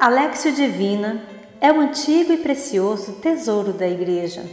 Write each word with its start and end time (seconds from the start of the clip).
Alexio 0.00 0.52
Divina 0.52 1.20
é 1.60 1.72
um 1.72 1.80
antigo 1.80 2.32
e 2.32 2.36
precioso 2.36 3.14
tesouro 3.14 3.72
da 3.72 3.88
Igreja. 3.88 4.44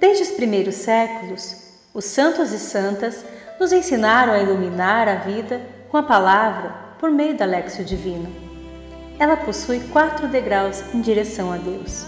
Desde 0.00 0.24
os 0.24 0.30
primeiros 0.32 0.74
séculos, 0.74 1.54
os 1.94 2.04
santos 2.04 2.50
e 2.50 2.58
santas 2.58 3.24
nos 3.60 3.72
ensinaram 3.72 4.32
a 4.32 4.40
iluminar 4.40 5.06
a 5.08 5.14
vida 5.14 5.60
com 5.88 5.96
a 5.96 6.02
palavra 6.02 6.74
por 6.98 7.08
meio 7.08 7.36
da 7.36 7.44
Alexio 7.44 7.84
Divina. 7.84 8.28
Ela 9.16 9.36
possui 9.36 9.78
quatro 9.92 10.26
degraus 10.26 10.82
em 10.92 11.00
direção 11.00 11.52
a 11.52 11.56
Deus. 11.56 12.04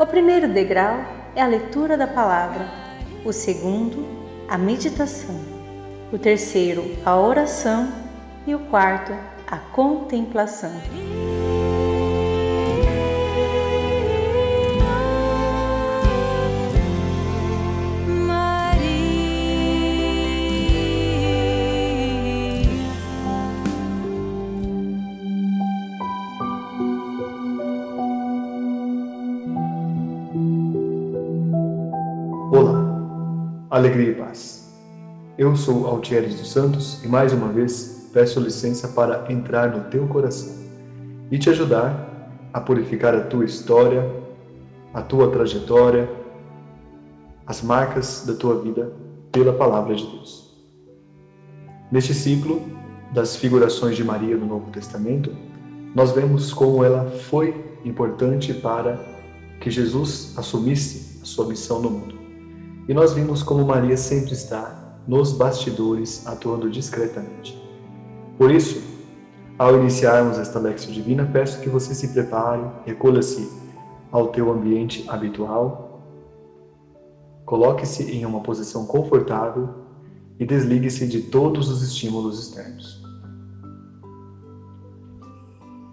O 0.00 0.04
primeiro 0.04 0.48
degrau 0.48 0.98
é 1.36 1.42
a 1.42 1.46
leitura 1.46 1.96
da 1.96 2.08
palavra, 2.08 2.68
o 3.24 3.32
segundo, 3.32 4.04
a 4.48 4.58
meditação, 4.58 5.40
o 6.12 6.18
terceiro, 6.18 6.96
a 7.04 7.16
oração 7.16 7.88
e 8.48 8.52
o 8.52 8.58
quarto, 8.58 9.12
a 9.46 9.58
contemplação. 9.58 10.72
Alegria 33.78 34.10
e 34.10 34.14
paz. 34.14 34.74
Eu 35.38 35.54
sou 35.54 35.86
Altieres 35.86 36.34
dos 36.34 36.50
Santos 36.50 37.02
e 37.04 37.08
mais 37.08 37.32
uma 37.32 37.46
vez 37.48 38.10
peço 38.12 38.40
licença 38.40 38.88
para 38.88 39.32
entrar 39.32 39.70
no 39.70 39.84
teu 39.84 40.06
coração 40.08 40.52
e 41.30 41.38
te 41.38 41.48
ajudar 41.48 42.40
a 42.52 42.60
purificar 42.60 43.14
a 43.14 43.20
tua 43.20 43.44
história, 43.44 44.10
a 44.92 45.00
tua 45.00 45.30
trajetória, 45.30 46.10
as 47.46 47.62
marcas 47.62 48.24
da 48.26 48.34
tua 48.34 48.60
vida 48.60 48.92
pela 49.30 49.52
palavra 49.52 49.94
de 49.94 50.04
Deus. 50.04 50.52
Neste 51.92 52.12
ciclo 52.14 52.60
das 53.12 53.36
figurações 53.36 53.96
de 53.96 54.02
Maria 54.02 54.36
no 54.36 54.46
Novo 54.46 54.72
Testamento, 54.72 55.32
nós 55.94 56.10
vemos 56.10 56.52
como 56.52 56.82
ela 56.82 57.08
foi 57.30 57.64
importante 57.84 58.52
para 58.52 58.98
que 59.60 59.70
Jesus 59.70 60.34
assumisse 60.36 61.20
a 61.22 61.24
sua 61.24 61.46
missão 61.46 61.80
no 61.80 61.90
mundo. 61.90 62.17
E 62.88 62.94
nós 62.94 63.12
vimos 63.12 63.42
como 63.42 63.66
Maria 63.66 63.98
sempre 63.98 64.32
está 64.32 64.96
nos 65.06 65.32
bastidores, 65.32 66.26
atuando 66.26 66.70
discretamente. 66.70 67.62
Por 68.38 68.50
isso, 68.50 68.82
ao 69.58 69.76
iniciarmos 69.76 70.38
esta 70.38 70.58
Lexio 70.58 70.92
Divina, 70.92 71.28
peço 71.30 71.60
que 71.60 71.68
você 71.68 71.94
se 71.94 72.08
prepare, 72.08 72.62
recolha-se 72.86 73.52
ao 74.10 74.28
teu 74.28 74.50
ambiente 74.50 75.04
habitual, 75.06 76.00
coloque-se 77.44 78.10
em 78.10 78.24
uma 78.24 78.40
posição 78.40 78.86
confortável 78.86 79.68
e 80.38 80.46
desligue-se 80.46 81.06
de 81.06 81.22
todos 81.22 81.68
os 81.68 81.82
estímulos 81.82 82.40
externos. 82.40 83.02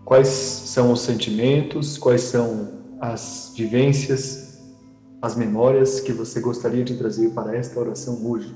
Quais 0.06 0.28
são 0.28 0.94
os 0.94 1.02
sentimentos, 1.02 1.98
quais 1.98 2.22
são 2.22 2.70
as 3.02 3.52
vivências 3.58 4.45
as 5.22 5.36
memórias 5.36 6.00
que 6.00 6.14
você 6.14 6.40
gostaria 6.40 6.84
de 6.84 6.98
trazer 6.98 7.32
para 7.32 7.56
esta 7.56 7.80
oração 7.80 8.26
hoje. 8.26 8.56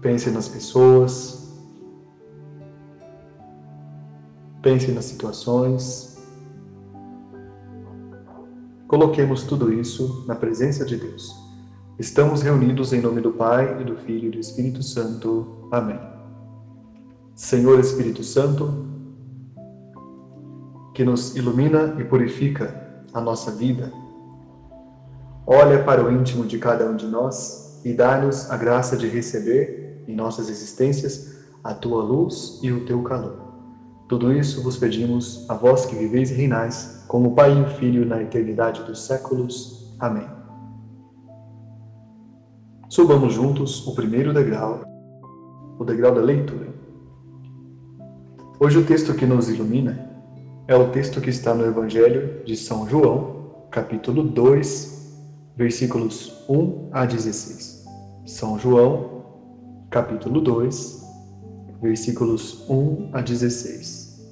Pense 0.00 0.30
nas 0.30 0.48
pessoas, 0.48 1.52
pense 4.62 4.92
nas 4.92 5.04
situações. 5.04 6.16
Coloquemos 8.86 9.42
tudo 9.42 9.72
isso 9.72 10.24
na 10.26 10.34
presença 10.34 10.84
de 10.84 10.96
Deus. 10.96 11.34
Estamos 11.98 12.42
reunidos 12.42 12.92
em 12.92 13.00
nome 13.00 13.20
do 13.20 13.32
Pai, 13.32 13.80
e 13.80 13.84
do 13.84 13.96
Filho 13.96 14.28
e 14.28 14.30
do 14.30 14.38
Espírito 14.38 14.82
Santo. 14.82 15.68
Amém. 15.70 15.98
Senhor 17.34 17.80
Espírito 17.80 18.22
Santo, 18.22 18.87
que 20.98 21.04
nos 21.04 21.36
ilumina 21.36 21.94
e 22.00 22.02
purifica 22.02 22.74
a 23.14 23.20
nossa 23.20 23.52
vida. 23.52 23.92
Olha 25.46 25.84
para 25.84 26.04
o 26.04 26.10
íntimo 26.10 26.44
de 26.44 26.58
cada 26.58 26.90
um 26.90 26.96
de 26.96 27.06
nós 27.06 27.80
e 27.84 27.92
dá-nos 27.92 28.50
a 28.50 28.56
graça 28.56 28.96
de 28.96 29.06
receber 29.06 30.02
em 30.08 30.16
nossas 30.16 30.48
existências 30.48 31.38
a 31.62 31.72
tua 31.72 32.02
luz 32.02 32.58
e 32.64 32.72
o 32.72 32.84
teu 32.84 33.00
calor. 33.04 33.38
Tudo 34.08 34.32
isso 34.32 34.60
vos 34.60 34.76
pedimos, 34.76 35.48
a 35.48 35.54
vós 35.54 35.86
que 35.86 35.94
viveis 35.94 36.32
e 36.32 36.34
reinais, 36.34 37.04
como 37.06 37.32
Pai 37.32 37.52
e 37.52 37.78
Filho 37.78 38.04
na 38.04 38.20
eternidade 38.20 38.82
dos 38.82 39.06
séculos. 39.06 39.94
Amém. 40.00 40.26
Subamos 42.88 43.34
juntos 43.34 43.86
o 43.86 43.94
primeiro 43.94 44.34
degrau, 44.34 44.80
o 45.78 45.84
degrau 45.84 46.12
da 46.12 46.20
leitura. 46.20 46.66
Hoje 48.58 48.78
o 48.78 48.84
texto 48.84 49.14
que 49.14 49.24
nos 49.24 49.48
ilumina 49.48 50.07
é 50.68 50.76
o 50.76 50.90
texto 50.90 51.18
que 51.22 51.30
está 51.30 51.54
no 51.54 51.64
Evangelho 51.64 52.44
de 52.44 52.54
São 52.54 52.86
João, 52.86 53.64
capítulo 53.70 54.22
2, 54.22 55.16
versículos 55.56 56.44
1 56.46 56.90
a 56.92 57.06
16. 57.06 57.86
São 58.26 58.58
João, 58.58 59.24
capítulo 59.90 60.42
2, 60.42 61.02
versículos 61.80 62.68
1 62.68 63.08
a 63.14 63.22
16. 63.22 64.28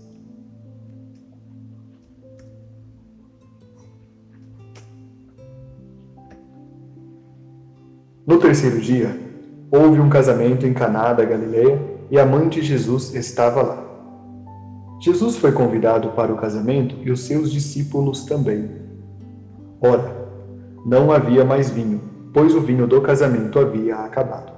No 8.27 8.39
terceiro 8.39 8.79
dia, 8.79 9.19
houve 9.71 9.99
um 10.01 10.11
casamento 10.11 10.67
em 10.67 10.75
Caná 10.75 11.15
da 11.15 11.25
Galileia 11.25 11.81
e 12.11 12.19
a 12.19 12.27
mãe 12.27 12.47
de 12.51 12.61
Jesus 12.61 13.15
estava 13.15 13.63
lá. 13.63 13.86
Jesus 15.07 15.37
foi 15.37 15.53
convidado 15.53 16.09
para 16.17 16.33
o 16.33 16.37
casamento 16.37 16.97
e 17.05 17.13
os 17.13 17.21
seus 17.21 17.53
discípulos 17.53 18.25
também. 18.25 18.69
Ora, 19.81 20.13
não 20.85 21.13
havia 21.13 21.45
mais 21.45 21.71
vinho, 21.71 22.01
pois 22.35 22.57
o 22.57 22.61
vinho 22.61 22.89
do 22.89 23.01
casamento 23.01 23.57
havia 23.61 23.99
acabado. 23.99 24.53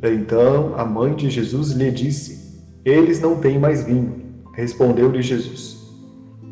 Então 0.00 0.74
a 0.76 0.84
mãe 0.84 1.12
de 1.12 1.28
Jesus 1.28 1.72
lhe 1.72 1.90
disse: 1.90 2.62
Eles 2.84 3.20
não 3.20 3.34
têm 3.40 3.58
mais 3.58 3.82
vinho. 3.82 4.26
Respondeu-lhe 4.54 5.20
Jesus: 5.20 5.92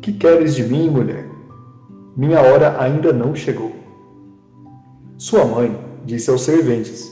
Que 0.01 0.11
queres 0.11 0.53
de 0.53 0.63
mim, 0.63 0.89
mulher? 0.89 1.25
Minha 2.13 2.41
hora 2.41 2.75
ainda 2.81 3.13
não 3.13 3.33
chegou. 3.33 3.71
Sua 5.17 5.45
mãe 5.45 5.79
disse 6.03 6.29
aos 6.29 6.41
serventes: 6.41 7.09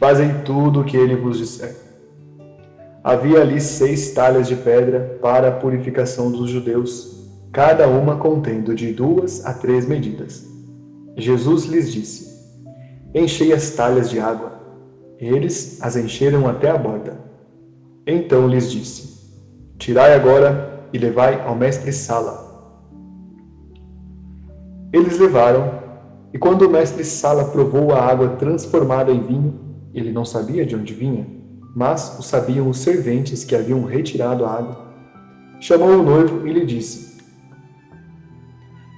Fazem 0.00 0.40
tudo 0.42 0.80
o 0.80 0.84
que 0.84 0.96
ele 0.96 1.16
vos 1.16 1.36
disser. 1.36 1.85
Havia 3.06 3.40
ali 3.40 3.60
seis 3.60 4.10
talhas 4.10 4.48
de 4.48 4.56
pedra 4.56 5.16
para 5.22 5.46
a 5.46 5.52
purificação 5.52 6.28
dos 6.28 6.50
judeus, 6.50 7.30
cada 7.52 7.86
uma 7.86 8.16
contendo 8.16 8.74
de 8.74 8.92
duas 8.92 9.46
a 9.46 9.54
três 9.54 9.86
medidas. 9.86 10.44
Jesus 11.16 11.66
lhes 11.66 11.92
disse: 11.92 12.36
Enchei 13.14 13.52
as 13.52 13.70
talhas 13.70 14.10
de 14.10 14.18
água. 14.18 14.60
Eles 15.20 15.80
as 15.80 15.94
encheram 15.94 16.48
até 16.48 16.68
a 16.68 16.76
borda. 16.76 17.16
Então 18.04 18.48
lhes 18.48 18.72
disse: 18.72 19.30
Tirai 19.78 20.12
agora 20.12 20.88
e 20.92 20.98
levai 20.98 21.40
ao 21.42 21.54
mestre 21.54 21.92
Sala. 21.92 22.44
Eles 24.92 25.16
levaram, 25.16 25.78
e 26.34 26.38
quando 26.38 26.62
o 26.62 26.70
mestre 26.70 27.04
Sala 27.04 27.44
provou 27.44 27.92
a 27.92 28.00
água 28.00 28.30
transformada 28.30 29.12
em 29.12 29.22
vinho, 29.22 29.60
ele 29.94 30.10
não 30.10 30.24
sabia 30.24 30.66
de 30.66 30.74
onde 30.74 30.92
vinha 30.92 31.36
mas 31.76 32.18
o 32.18 32.22
sabiam 32.22 32.70
os 32.70 32.78
serventes 32.78 33.44
que 33.44 33.54
haviam 33.54 33.84
retirado 33.84 34.46
a 34.46 34.50
água. 34.50 34.86
Chamou 35.60 35.90
o 35.90 36.02
noivo 36.02 36.48
e 36.48 36.52
lhe 36.52 36.64
disse: 36.64 37.18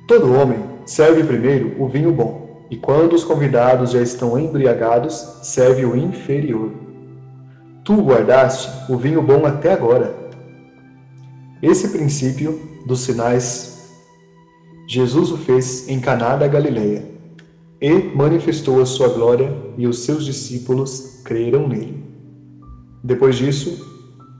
Todo 0.07 0.33
homem 0.33 0.61
serve 0.87 1.25
primeiro 1.25 1.75
o 1.83 1.89
vinho 1.89 2.13
bom, 2.13 2.65
e 2.71 2.77
quando 2.77 3.15
os 3.15 3.25
convidados 3.25 3.91
já 3.91 4.01
estão 4.01 4.39
embriagados, 4.39 5.41
serve 5.43 5.85
o 5.85 5.97
inferior. 5.97 6.71
Tu 7.83 8.01
guardaste 8.01 8.71
o 8.89 8.97
vinho 8.97 9.23
bom 9.23 9.45
até 9.45 9.73
agora. 9.73 10.15
Esse 11.61 11.89
princípio 11.89 12.61
dos 12.87 13.01
sinais 13.01 13.93
Jesus 14.87 15.33
o 15.33 15.37
fez 15.37 15.89
em 15.89 15.99
Caná 15.99 16.37
da 16.37 16.47
Galileia 16.47 17.05
e 17.81 17.93
manifestou 18.15 18.81
a 18.81 18.87
sua 18.87 19.09
glória, 19.09 19.53
e 19.77 19.87
os 19.87 20.05
seus 20.05 20.25
discípulos 20.25 21.23
creram 21.25 21.67
nele. 21.67 22.08
Depois 23.03 23.37
disso, 23.37 23.79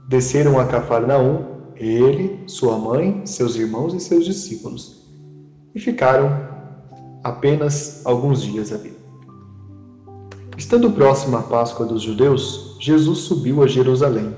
desceram 0.07 0.59
a 0.59 0.65
Cafarnaum, 0.65 1.45
ele, 1.75 2.43
sua 2.47 2.77
mãe, 2.77 3.25
seus 3.25 3.55
irmãos 3.55 3.93
e 3.93 3.99
seus 3.99 4.25
discípulos, 4.25 5.05
e 5.73 5.79
ficaram 5.79 6.29
apenas 7.23 8.01
alguns 8.05 8.41
dias 8.41 8.71
ali. 8.71 8.93
Estando 10.57 10.91
próxima 10.91 11.39
a 11.39 11.43
Páscoa 11.43 11.85
dos 11.85 12.01
judeus, 12.01 12.75
Jesus 12.81 13.19
subiu 13.19 13.63
a 13.63 13.67
Jerusalém. 13.67 14.35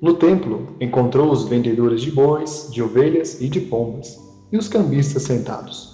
No 0.00 0.14
templo, 0.14 0.74
encontrou 0.80 1.30
os 1.30 1.44
vendedores 1.44 2.00
de 2.00 2.10
bois, 2.10 2.68
de 2.72 2.82
ovelhas 2.82 3.40
e 3.40 3.48
de 3.48 3.60
pombas, 3.60 4.18
e 4.50 4.58
os 4.58 4.66
cambistas 4.66 5.22
sentados. 5.22 5.92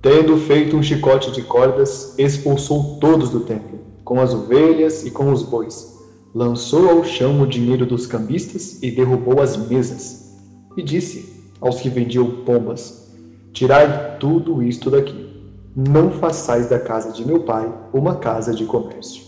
Tendo 0.00 0.36
feito 0.38 0.76
um 0.76 0.82
chicote 0.82 1.30
de 1.30 1.42
cordas, 1.42 2.14
expulsou 2.18 2.98
todos 2.98 3.28
do 3.28 3.40
templo, 3.40 3.80
com 4.02 4.18
as 4.18 4.32
ovelhas 4.32 5.04
e 5.04 5.10
com 5.10 5.30
os 5.30 5.42
bois. 5.42 5.91
Lançou 6.34 6.88
ao 6.88 7.04
chão 7.04 7.42
o 7.42 7.46
dinheiro 7.46 7.84
dos 7.84 8.06
cambistas 8.06 8.82
e 8.82 8.90
derrubou 8.90 9.42
as 9.42 9.56
mesas. 9.68 10.34
E 10.76 10.82
disse 10.82 11.50
aos 11.60 11.80
que 11.80 11.90
vendiam 11.90 12.44
pombas: 12.44 13.12
Tirai 13.52 14.18
tudo 14.18 14.62
isto 14.62 14.90
daqui. 14.90 15.30
Não 15.76 16.10
façais 16.10 16.68
da 16.68 16.78
casa 16.78 17.12
de 17.12 17.26
meu 17.26 17.44
pai 17.44 17.70
uma 17.92 18.16
casa 18.16 18.54
de 18.54 18.64
comércio. 18.64 19.22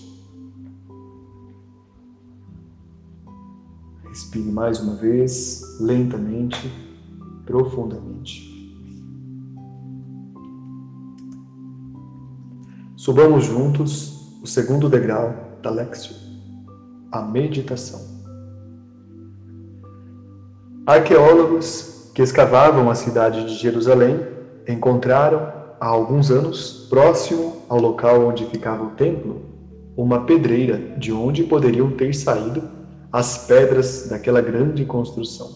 Respire 4.08 4.50
mais 4.50 4.80
uma 4.80 4.94
vez, 4.94 5.62
lentamente, 5.80 6.70
profundamente. 7.44 8.54
Subamos 12.96 13.44
juntos 13.44 14.40
o 14.42 14.46
segundo 14.46 14.88
degrau 14.88 15.58
da 15.62 15.68
Lexio, 15.68 16.14
a 17.14 17.22
meditação. 17.22 18.00
Arqueólogos 20.84 22.10
que 22.12 22.20
escavavam 22.20 22.90
a 22.90 22.94
cidade 22.96 23.44
de 23.44 23.54
Jerusalém 23.54 24.18
encontraram, 24.68 25.52
há 25.80 25.86
alguns 25.86 26.32
anos, 26.32 26.88
próximo 26.90 27.62
ao 27.68 27.78
local 27.78 28.26
onde 28.26 28.44
ficava 28.46 28.82
o 28.82 28.90
templo, 28.90 29.42
uma 29.96 30.24
pedreira 30.24 30.96
de 30.98 31.12
onde 31.12 31.44
poderiam 31.44 31.92
ter 31.92 32.12
saído 32.14 32.64
as 33.12 33.46
pedras 33.46 34.08
daquela 34.10 34.40
grande 34.40 34.84
construção. 34.84 35.52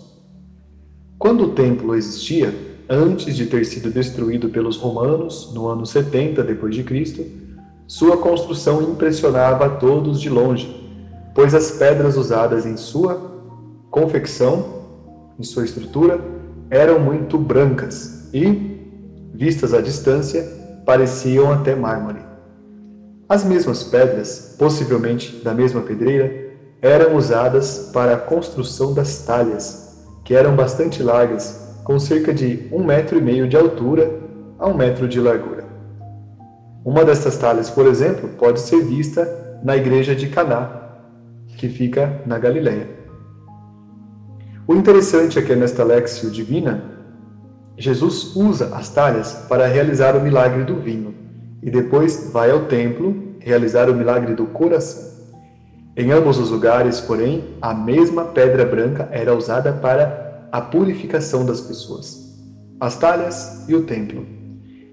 Quando 1.18 1.46
o 1.46 1.54
templo 1.54 1.96
existia, 1.96 2.54
antes 2.88 3.34
de 3.34 3.46
ter 3.46 3.64
sido 3.64 3.90
destruído 3.90 4.48
pelos 4.48 4.76
romanos 4.76 5.52
no 5.52 5.66
ano 5.66 5.84
70 5.84 6.44
depois 6.44 6.76
de 6.76 6.84
Cristo, 6.84 7.26
sua 7.88 8.16
construção 8.16 8.80
impressionava 8.80 9.66
a 9.66 9.70
todos 9.70 10.20
de 10.20 10.30
longe, 10.30 10.87
pois 11.34 11.54
as 11.54 11.70
pedras 11.70 12.16
usadas 12.16 12.66
em 12.66 12.76
sua 12.76 13.20
confecção, 13.90 14.64
em 15.38 15.42
sua 15.42 15.64
estrutura, 15.64 16.20
eram 16.70 16.98
muito 16.98 17.38
brancas 17.38 18.28
e, 18.32 18.78
vistas 19.32 19.72
à 19.72 19.80
distância, 19.80 20.42
pareciam 20.84 21.52
até 21.52 21.74
mármore. 21.74 22.20
As 23.28 23.44
mesmas 23.44 23.84
pedras, 23.84 24.54
possivelmente 24.58 25.42
da 25.44 25.52
mesma 25.52 25.82
pedreira, 25.82 26.48
eram 26.80 27.16
usadas 27.16 27.90
para 27.92 28.14
a 28.14 28.18
construção 28.18 28.94
das 28.94 29.24
talhas, 29.24 29.88
que 30.24 30.34
eram 30.34 30.54
bastante 30.54 31.02
largas, 31.02 31.58
com 31.84 31.98
cerca 31.98 32.32
de 32.32 32.68
um 32.72 32.84
metro 32.84 33.18
e 33.18 33.20
meio 33.20 33.48
de 33.48 33.56
altura 33.56 34.10
a 34.58 34.68
um 34.68 34.74
metro 34.74 35.08
de 35.08 35.20
largura. 35.20 35.64
Uma 36.84 37.04
dessas 37.04 37.36
talhas, 37.36 37.68
por 37.68 37.86
exemplo, 37.86 38.30
pode 38.38 38.60
ser 38.60 38.82
vista 38.82 39.58
na 39.62 39.76
igreja 39.76 40.14
de 40.14 40.28
Caná, 40.28 40.77
que 41.58 41.68
fica 41.68 42.22
na 42.24 42.38
Galileia. 42.38 42.86
O 44.66 44.74
interessante 44.74 45.38
é 45.38 45.42
que 45.42 45.54
nesta 45.56 45.82
Lexio 45.82 46.30
Divina, 46.30 46.82
Jesus 47.76 48.34
usa 48.36 48.74
as 48.74 48.88
talhas 48.88 49.32
para 49.48 49.66
realizar 49.66 50.16
o 50.16 50.20
milagre 50.20 50.64
do 50.64 50.76
vinho 50.76 51.14
e 51.62 51.70
depois 51.70 52.30
vai 52.32 52.50
ao 52.50 52.66
templo 52.66 53.34
realizar 53.40 53.90
o 53.90 53.94
milagre 53.94 54.34
do 54.34 54.46
coração. 54.46 55.08
Em 55.96 56.12
ambos 56.12 56.38
os 56.38 56.50
lugares, 56.50 57.00
porém, 57.00 57.44
a 57.60 57.74
mesma 57.74 58.26
pedra 58.26 58.64
branca 58.64 59.08
era 59.10 59.34
usada 59.34 59.72
para 59.72 60.48
a 60.52 60.60
purificação 60.60 61.44
das 61.44 61.60
pessoas, 61.60 62.38
as 62.78 62.96
talhas 62.96 63.68
e 63.68 63.74
o 63.74 63.82
templo. 63.82 64.24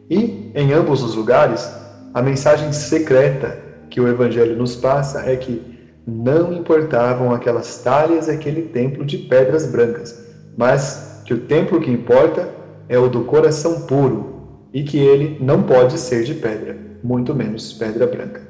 E, 0.09 0.51
em 0.56 0.73
ambos 0.73 1.03
os 1.03 1.15
lugares, 1.15 1.71
a 2.13 2.21
mensagem 2.21 2.71
secreta 2.73 3.59
que 3.89 4.01
o 4.01 4.07
Evangelho 4.07 4.57
nos 4.57 4.75
passa 4.75 5.21
é 5.29 5.35
que 5.35 5.75
não 6.07 6.54
importavam 6.54 7.31
aquelas 7.31 7.81
talhas 7.81 8.28
e 8.28 8.31
aquele 8.31 8.63
templo 8.63 9.04
de 9.04 9.18
pedras 9.18 9.72
brancas, 9.72 10.24
mas 10.56 11.22
que 11.25 11.34
o 11.34 11.42
templo 11.42 11.81
que 11.81 11.90
importa 11.90 12.50
é 12.88 12.98
o 12.98 13.10
do 13.10 13.24
coração 13.24 13.81
puro 13.81 14.36
e 14.72 14.84
que 14.84 15.00
ele 15.00 15.38
não 15.44 15.63
pode 15.63 15.98
ser 15.98 16.24
de 16.24 16.36
pedra, 16.36 16.78
muito 17.04 17.34
menos 17.34 17.74
pedra 17.74 18.06
branca. 18.06 18.42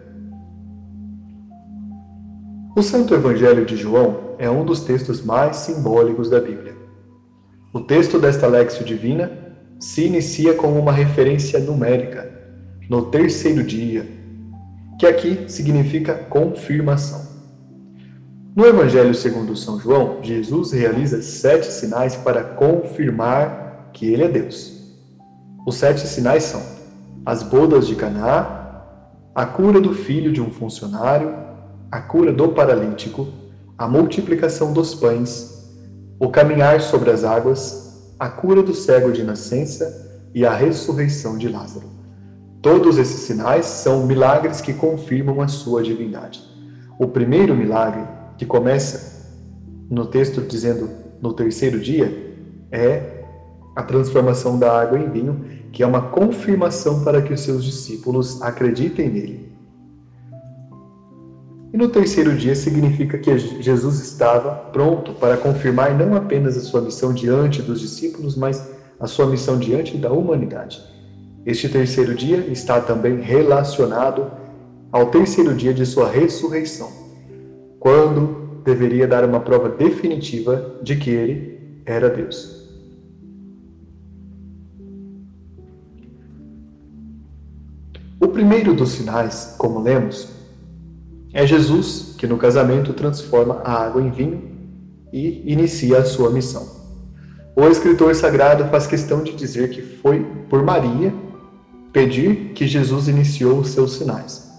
O 2.75 2.81
Santo 2.81 3.13
Evangelho 3.13 3.65
de 3.65 3.77
João 3.77 4.35
é 4.37 4.49
um 4.49 4.65
dos 4.65 4.81
textos 4.81 5.23
mais 5.23 5.55
simbólicos 5.57 6.29
da 6.29 6.41
Bíblia. 6.41 6.75
O 7.73 7.79
texto 7.79 8.19
desta 8.19 8.47
Lexio 8.47 8.83
Divina 8.83 9.31
se 9.79 10.05
inicia 10.05 10.53
com 10.53 10.77
uma 10.77 10.91
referência 10.91 11.59
numérica, 11.59 12.29
no 12.89 13.03
terceiro 13.03 13.63
dia, 13.63 14.05
que 14.99 15.05
aqui 15.05 15.45
significa 15.47 16.13
confirmação. 16.13 17.34
No 18.55 18.65
Evangelho 18.65 19.13
segundo 19.13 19.53
São 19.53 19.77
João, 19.77 20.19
Jesus 20.21 20.71
realiza 20.71 21.21
sete 21.21 21.65
sinais 21.65 22.15
para 22.15 22.41
confirmar 22.41 23.89
que 23.91 24.07
ele 24.07 24.23
é 24.23 24.29
Deus. 24.29 24.95
Os 25.67 25.75
sete 25.75 26.07
sinais 26.07 26.43
são 26.43 26.61
as 27.25 27.43
bodas 27.43 27.85
de 27.85 27.95
Caná, 27.95 28.81
a 29.35 29.45
cura 29.45 29.81
do 29.81 29.93
filho 29.93 30.31
de 30.31 30.41
um 30.41 30.49
funcionário, 30.51 31.35
a 31.91 31.99
cura 31.99 32.31
do 32.31 32.47
paralítico, 32.47 33.27
a 33.77 33.89
multiplicação 33.89 34.71
dos 34.71 34.95
pães, 34.95 35.69
o 36.17 36.29
caminhar 36.29 36.79
sobre 36.79 37.11
as 37.11 37.25
águas, 37.25 38.15
a 38.17 38.29
cura 38.29 38.63
do 38.63 38.73
cego 38.73 39.11
de 39.11 39.21
nascença 39.21 40.29
e 40.33 40.45
a 40.45 40.53
ressurreição 40.53 41.37
de 41.37 41.49
Lázaro. 41.49 41.89
Todos 42.61 42.97
esses 42.97 43.19
sinais 43.19 43.65
são 43.65 44.05
milagres 44.05 44.61
que 44.61 44.73
confirmam 44.73 45.41
a 45.41 45.49
sua 45.49 45.83
divindade. 45.83 46.41
O 46.97 47.09
primeiro 47.09 47.53
milagre, 47.53 48.14
que 48.37 48.45
começa 48.45 49.15
no 49.89 50.05
texto 50.05 50.41
dizendo 50.41 50.89
no 51.21 51.33
terceiro 51.33 51.79
dia, 51.79 52.35
é 52.71 53.23
a 53.75 53.83
transformação 53.83 54.57
da 54.57 54.79
água 54.79 54.97
em 54.97 55.09
vinho, 55.09 55.45
que 55.71 55.83
é 55.83 55.87
uma 55.87 56.01
confirmação 56.01 57.03
para 57.03 57.21
que 57.21 57.33
os 57.33 57.41
seus 57.41 57.63
discípulos 57.63 58.41
acreditem 58.41 59.09
nele. 59.09 59.55
E 61.73 61.77
no 61.77 61.89
terceiro 61.89 62.33
dia 62.37 62.55
significa 62.55 63.17
que 63.17 63.37
Jesus 63.37 63.99
estava 63.99 64.51
pronto 64.71 65.11
para 65.13 65.35
confirmar 65.35 65.93
não 65.93 66.15
apenas 66.15 66.55
a 66.55 66.61
sua 66.61 66.79
missão 66.79 67.13
diante 67.13 67.61
dos 67.61 67.81
discípulos, 67.81 68.37
mas 68.37 68.71
a 68.97 69.07
sua 69.07 69.25
missão 69.25 69.59
diante 69.59 69.97
da 69.97 70.09
humanidade. 70.09 70.81
Este 71.45 71.67
terceiro 71.67 72.15
dia 72.15 72.37
está 72.47 72.79
também 72.79 73.19
relacionado 73.19 74.31
ao 74.89 75.07
terceiro 75.07 75.53
dia 75.53 75.73
de 75.73 75.85
sua 75.85 76.09
ressurreição, 76.09 76.89
quando 77.85 78.61
deveria 78.63 79.07
dar 79.07 79.23
uma 79.23 79.39
prova 79.39 79.69
definitiva 79.69 80.79
de 80.81 80.95
que 80.95 81.11
ele 81.11 81.83
era 81.85 82.09
Deus. 82.09 82.67
O 88.19 88.27
primeiro 88.29 88.73
dos 88.73 88.89
sinais, 88.89 89.53
como 89.59 89.83
lemos, 89.83 90.29
é 91.31 91.45
Jesus 91.45 92.15
que 92.17 92.25
no 92.25 92.39
casamento 92.39 92.91
transforma 92.91 93.61
a 93.63 93.85
água 93.85 94.01
em 94.01 94.09
vinho 94.09 94.41
e 95.13 95.43
inicia 95.45 95.99
a 95.99 96.05
sua 96.05 96.31
missão. 96.31 96.67
O 97.55 97.67
escritor 97.67 98.15
sagrado 98.15 98.65
faz 98.71 98.87
questão 98.87 99.21
de 99.21 99.33
dizer 99.33 99.69
que 99.69 99.83
foi 99.83 100.25
por 100.49 100.63
Maria 100.63 101.13
pedir 101.93 102.53
que 102.55 102.65
Jesus 102.65 103.07
iniciou 103.07 103.59
os 103.59 103.69
seus 103.69 103.93
sinais. 103.93 104.51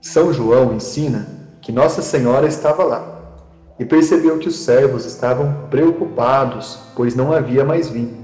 São 0.00 0.32
João 0.32 0.76
ensina 0.76 1.41
que 1.62 1.72
Nossa 1.72 2.02
Senhora 2.02 2.46
estava 2.46 2.84
lá 2.84 3.20
e 3.78 3.84
percebeu 3.84 4.38
que 4.38 4.48
os 4.48 4.56
servos 4.56 5.06
estavam 5.06 5.68
preocupados, 5.70 6.78
pois 6.94 7.14
não 7.14 7.32
havia 7.32 7.64
mais 7.64 7.88
vinho. 7.88 8.16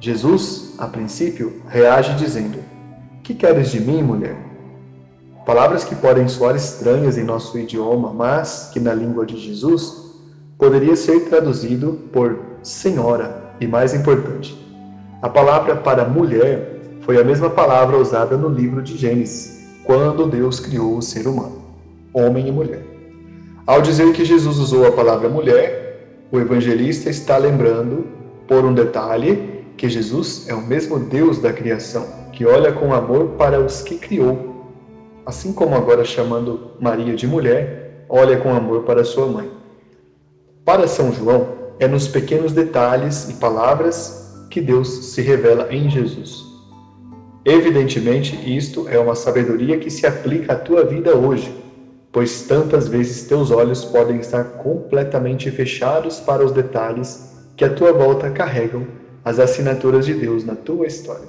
Jesus, 0.00 0.74
a 0.78 0.86
princípio, 0.86 1.60
reage 1.68 2.14
dizendo: 2.14 2.58
Que 3.22 3.34
queres 3.34 3.70
de 3.70 3.80
mim, 3.80 4.02
mulher? 4.02 4.36
Palavras 5.44 5.84
que 5.84 5.94
podem 5.96 6.28
soar 6.28 6.54
estranhas 6.54 7.18
em 7.18 7.24
nosso 7.24 7.58
idioma, 7.58 8.12
mas 8.12 8.70
que 8.72 8.80
na 8.80 8.94
língua 8.94 9.26
de 9.26 9.36
Jesus 9.36 10.12
poderia 10.56 10.94
ser 10.94 11.28
traduzido 11.28 11.98
por 12.12 12.38
senhora 12.62 13.54
e 13.60 13.66
mais 13.66 13.92
importante. 13.92 14.56
A 15.20 15.28
palavra 15.28 15.76
para 15.76 16.04
mulher 16.04 16.80
foi 17.00 17.20
a 17.20 17.24
mesma 17.24 17.50
palavra 17.50 17.96
usada 17.96 18.36
no 18.36 18.48
livro 18.48 18.80
de 18.82 18.96
Gênesis, 18.96 19.66
quando 19.84 20.26
Deus 20.26 20.60
criou 20.60 20.96
o 20.96 21.02
ser 21.02 21.26
humano, 21.26 21.61
homem 22.12 22.48
e 22.48 22.52
mulher. 22.52 22.82
Ao 23.66 23.80
dizer 23.80 24.12
que 24.12 24.24
Jesus 24.24 24.58
usou 24.58 24.86
a 24.86 24.92
palavra 24.92 25.28
mulher, 25.28 26.26
o 26.30 26.38
evangelista 26.38 27.10
está 27.10 27.36
lembrando, 27.36 28.06
por 28.46 28.64
um 28.64 28.74
detalhe, 28.74 29.64
que 29.76 29.88
Jesus 29.88 30.48
é 30.48 30.54
o 30.54 30.60
mesmo 30.60 30.98
Deus 30.98 31.38
da 31.38 31.52
criação, 31.52 32.06
que 32.32 32.44
olha 32.44 32.72
com 32.72 32.92
amor 32.92 33.30
para 33.38 33.60
os 33.60 33.82
que 33.82 33.96
criou 33.96 34.52
assim 35.24 35.52
como 35.52 35.74
agora 35.74 36.04
chamando 36.04 36.72
Maria 36.80 37.14
de 37.14 37.26
mulher, 37.26 38.04
olha 38.08 38.36
com 38.38 38.54
amor 38.54 38.82
para 38.82 39.04
sua 39.04 39.26
mãe. 39.26 39.50
Para 40.64 40.86
São 40.86 41.12
João, 41.12 41.48
é 41.78 41.86
nos 41.86 42.08
pequenos 42.08 42.52
detalhes 42.52 43.28
e 43.28 43.34
palavras 43.34 44.46
que 44.50 44.60
Deus 44.60 44.88
se 44.88 45.22
revela 45.22 45.72
em 45.72 45.88
Jesus. 45.88 46.44
Evidentemente, 47.44 48.36
isto 48.56 48.88
é 48.88 48.98
uma 48.98 49.14
sabedoria 49.14 49.78
que 49.78 49.90
se 49.90 50.06
aplica 50.06 50.52
à 50.52 50.56
tua 50.56 50.84
vida 50.84 51.16
hoje, 51.16 51.52
pois 52.12 52.42
tantas 52.42 52.86
vezes 52.86 53.24
teus 53.24 53.50
olhos 53.50 53.84
podem 53.84 54.18
estar 54.18 54.44
completamente 54.44 55.50
fechados 55.50 56.20
para 56.20 56.44
os 56.44 56.52
detalhes 56.52 57.32
que 57.56 57.64
à 57.64 57.72
tua 57.72 57.92
volta 57.92 58.30
carregam 58.30 58.86
as 59.24 59.38
assinaturas 59.38 60.04
de 60.04 60.12
Deus 60.12 60.44
na 60.44 60.54
tua 60.54 60.86
história. 60.86 61.26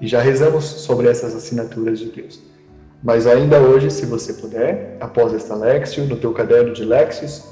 E 0.00 0.08
já 0.08 0.20
rezamos 0.20 0.64
sobre 0.64 1.08
essas 1.08 1.34
assinaturas 1.36 2.00
de 2.00 2.06
Deus. 2.06 2.40
Mas 3.02 3.26
ainda 3.26 3.60
hoje, 3.60 3.90
se 3.90 4.06
você 4.06 4.32
puder, 4.32 4.96
após 4.98 5.32
esta 5.32 5.54
Lexio, 5.54 6.06
no 6.06 6.16
teu 6.16 6.32
caderno 6.32 6.72
de 6.72 6.84
Lexios, 6.84 7.44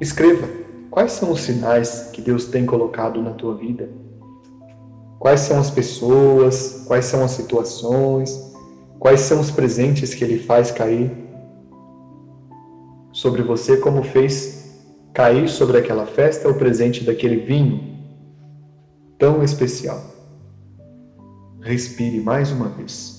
escreva 0.00 0.48
quais 0.90 1.12
são 1.12 1.32
os 1.32 1.40
sinais 1.40 2.10
que 2.12 2.22
Deus 2.22 2.46
tem 2.46 2.64
colocado 2.64 3.20
na 3.20 3.32
tua 3.32 3.56
vida. 3.56 3.88
Quais 5.18 5.40
são 5.40 5.58
as 5.58 5.70
pessoas, 5.70 6.84
quais 6.86 7.04
são 7.04 7.22
as 7.24 7.32
situações, 7.32 8.49
quais 9.00 9.20
são 9.20 9.40
os 9.40 9.50
presentes 9.50 10.14
que 10.14 10.22
Ele 10.22 10.38
faz 10.38 10.70
cair 10.70 11.10
sobre 13.10 13.42
você, 13.42 13.78
como 13.78 14.04
fez 14.04 14.78
cair 15.14 15.48
sobre 15.48 15.78
aquela 15.78 16.06
festa 16.06 16.48
o 16.48 16.54
presente 16.54 17.02
daquele 17.02 17.36
vinho 17.36 17.98
tão 19.18 19.42
especial. 19.42 20.04
Respire 21.60 22.20
mais 22.20 22.52
uma 22.52 22.68
vez. 22.68 23.18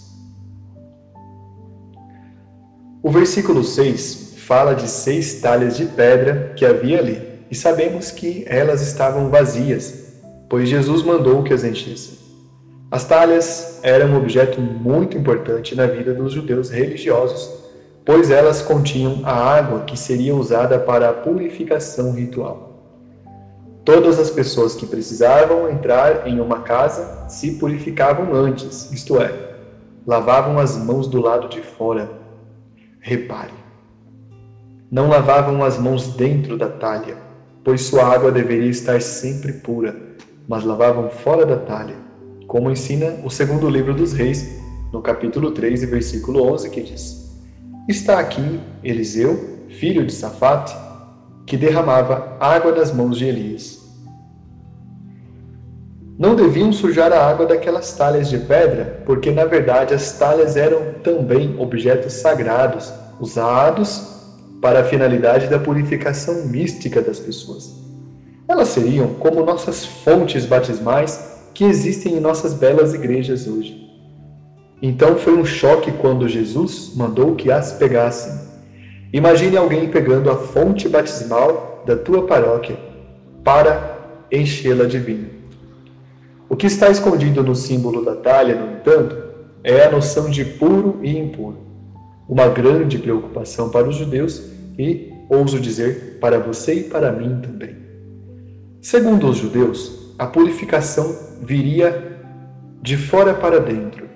O 3.03 3.09
versículo 3.09 3.63
6 3.63 4.35
fala 4.37 4.75
de 4.75 4.87
seis 4.87 5.41
talhas 5.41 5.75
de 5.77 5.85
pedra 5.85 6.53
que 6.55 6.65
havia 6.65 6.99
ali, 6.99 7.21
e 7.49 7.55
sabemos 7.55 8.11
que 8.11 8.43
elas 8.47 8.81
estavam 8.81 9.29
vazias, 9.29 10.13
pois 10.47 10.69
Jesus 10.69 11.01
mandou 11.01 11.43
que 11.43 11.53
as 11.53 11.63
enchessem. 11.63 12.20
As 12.91 13.05
talhas 13.05 13.79
eram 13.83 14.07
um 14.07 14.17
objeto 14.17 14.59
muito 14.59 15.17
importante 15.17 15.73
na 15.75 15.85
vida 15.85 16.13
dos 16.13 16.33
judeus 16.33 16.69
religiosos, 16.69 17.49
pois 18.03 18.29
elas 18.29 18.61
continham 18.61 19.21
a 19.23 19.31
água 19.31 19.85
que 19.85 19.97
seria 19.97 20.35
usada 20.35 20.77
para 20.77 21.09
a 21.09 21.13
purificação 21.13 22.11
ritual. 22.11 22.69
Todas 23.85 24.19
as 24.19 24.29
pessoas 24.29 24.75
que 24.75 24.85
precisavam 24.85 25.69
entrar 25.69 26.27
em 26.27 26.41
uma 26.41 26.63
casa 26.63 27.29
se 27.29 27.53
purificavam 27.53 28.35
antes, 28.35 28.91
isto 28.91 29.21
é, 29.21 29.53
lavavam 30.05 30.59
as 30.59 30.75
mãos 30.75 31.07
do 31.07 31.21
lado 31.21 31.47
de 31.47 31.61
fora. 31.61 32.11
Repare, 32.99 33.53
não 34.91 35.07
lavavam 35.07 35.63
as 35.63 35.77
mãos 35.77 36.09
dentro 36.09 36.57
da 36.57 36.67
talha, 36.67 37.15
pois 37.63 37.83
sua 37.83 38.03
água 38.03 38.33
deveria 38.33 38.69
estar 38.69 39.01
sempre 39.01 39.53
pura, 39.53 39.95
mas 40.45 40.65
lavavam 40.65 41.09
fora 41.09 41.45
da 41.45 41.55
talha, 41.55 42.10
como 42.51 42.69
ensina 42.69 43.15
o 43.23 43.29
segundo 43.29 43.69
livro 43.69 43.93
dos 43.93 44.11
Reis, 44.11 44.59
no 44.91 45.01
capítulo 45.01 45.51
3 45.51 45.83
e 45.83 45.85
versículo 45.85 46.51
11, 46.51 46.69
que 46.69 46.81
diz: 46.81 47.39
Está 47.87 48.19
aqui 48.19 48.59
Eliseu, 48.83 49.61
filho 49.69 50.05
de 50.05 50.11
Safate, 50.11 50.75
que 51.45 51.55
derramava 51.55 52.35
água 52.41 52.73
das 52.73 52.93
mãos 52.93 53.17
de 53.17 53.23
Elias. 53.23 53.79
Não 56.19 56.35
deviam 56.35 56.73
sujar 56.73 57.13
a 57.13 57.25
água 57.25 57.45
daquelas 57.45 57.93
talhas 57.93 58.29
de 58.29 58.39
pedra, 58.39 59.01
porque 59.05 59.31
na 59.31 59.45
verdade 59.45 59.93
as 59.93 60.19
talhas 60.19 60.57
eram 60.57 60.95
também 61.01 61.55
objetos 61.57 62.11
sagrados, 62.15 62.91
usados 63.17 64.09
para 64.61 64.81
a 64.81 64.83
finalidade 64.83 65.47
da 65.47 65.57
purificação 65.57 66.47
mística 66.47 67.01
das 67.01 67.17
pessoas. 67.17 67.73
Elas 68.45 68.67
seriam 68.67 69.13
como 69.13 69.45
nossas 69.45 69.85
fontes 69.85 70.45
batismais 70.45 71.30
que 71.53 71.63
existem 71.63 72.15
em 72.15 72.19
nossas 72.19 72.53
belas 72.53 72.93
igrejas 72.93 73.47
hoje. 73.47 73.89
Então 74.81 75.15
foi 75.15 75.33
um 75.37 75.45
choque 75.45 75.91
quando 75.91 76.27
Jesus 76.27 76.93
mandou 76.95 77.35
que 77.35 77.51
as 77.51 77.73
pegassem 77.73 78.51
Imagine 79.13 79.57
alguém 79.57 79.89
pegando 79.89 80.31
a 80.31 80.37
fonte 80.37 80.87
batismal 80.87 81.83
da 81.85 81.97
tua 81.97 82.25
paróquia 82.25 82.79
para 83.43 83.97
enchê-la 84.31 84.85
de 84.85 84.99
vinho. 84.99 85.29
O 86.47 86.55
que 86.55 86.67
está 86.67 86.89
escondido 86.89 87.43
no 87.43 87.53
símbolo 87.53 88.05
da 88.05 88.15
talha, 88.15 88.55
no 88.55 88.77
entanto, 88.77 89.17
é 89.65 89.83
a 89.83 89.91
noção 89.91 90.29
de 90.29 90.45
puro 90.45 90.99
e 91.03 91.17
impuro. 91.17 91.57
Uma 92.29 92.47
grande 92.47 92.97
preocupação 92.97 93.69
para 93.69 93.89
os 93.89 93.97
judeus 93.97 94.43
e, 94.79 95.11
ouso 95.29 95.59
dizer, 95.59 96.17
para 96.21 96.39
você 96.39 96.75
e 96.75 96.83
para 96.83 97.11
mim 97.11 97.41
também. 97.41 97.75
Segundo 98.81 99.27
os 99.27 99.37
judeus, 99.37 100.13
a 100.17 100.25
purificação 100.25 101.13
viria 101.41 102.19
de 102.81 102.95
fora 102.97 103.33
para 103.33 103.59
dentro. 103.59 104.09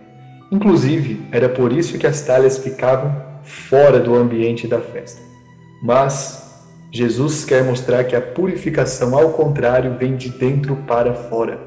Inclusive, 0.52 1.26
era 1.32 1.50
por 1.50 1.74
isso 1.74 1.98
que 1.98 2.08
as 2.08 2.22
talhas 2.22 2.58
ficavam 2.58 3.16
fora 3.44 4.00
do 4.00 4.16
ambiente 4.16 4.68
da 4.68 4.80
festa. 4.80 5.22
Mas 5.82 6.64
Jesus 6.92 7.44
quer 7.44 7.64
mostrar 7.64 8.04
que 8.06 8.16
a 8.16 8.22
purificação, 8.22 9.18
ao 9.18 9.32
contrário, 9.32 9.98
vem 9.98 10.16
de 10.16 10.30
dentro 10.30 10.76
para 10.88 11.14
fora. 11.14 11.60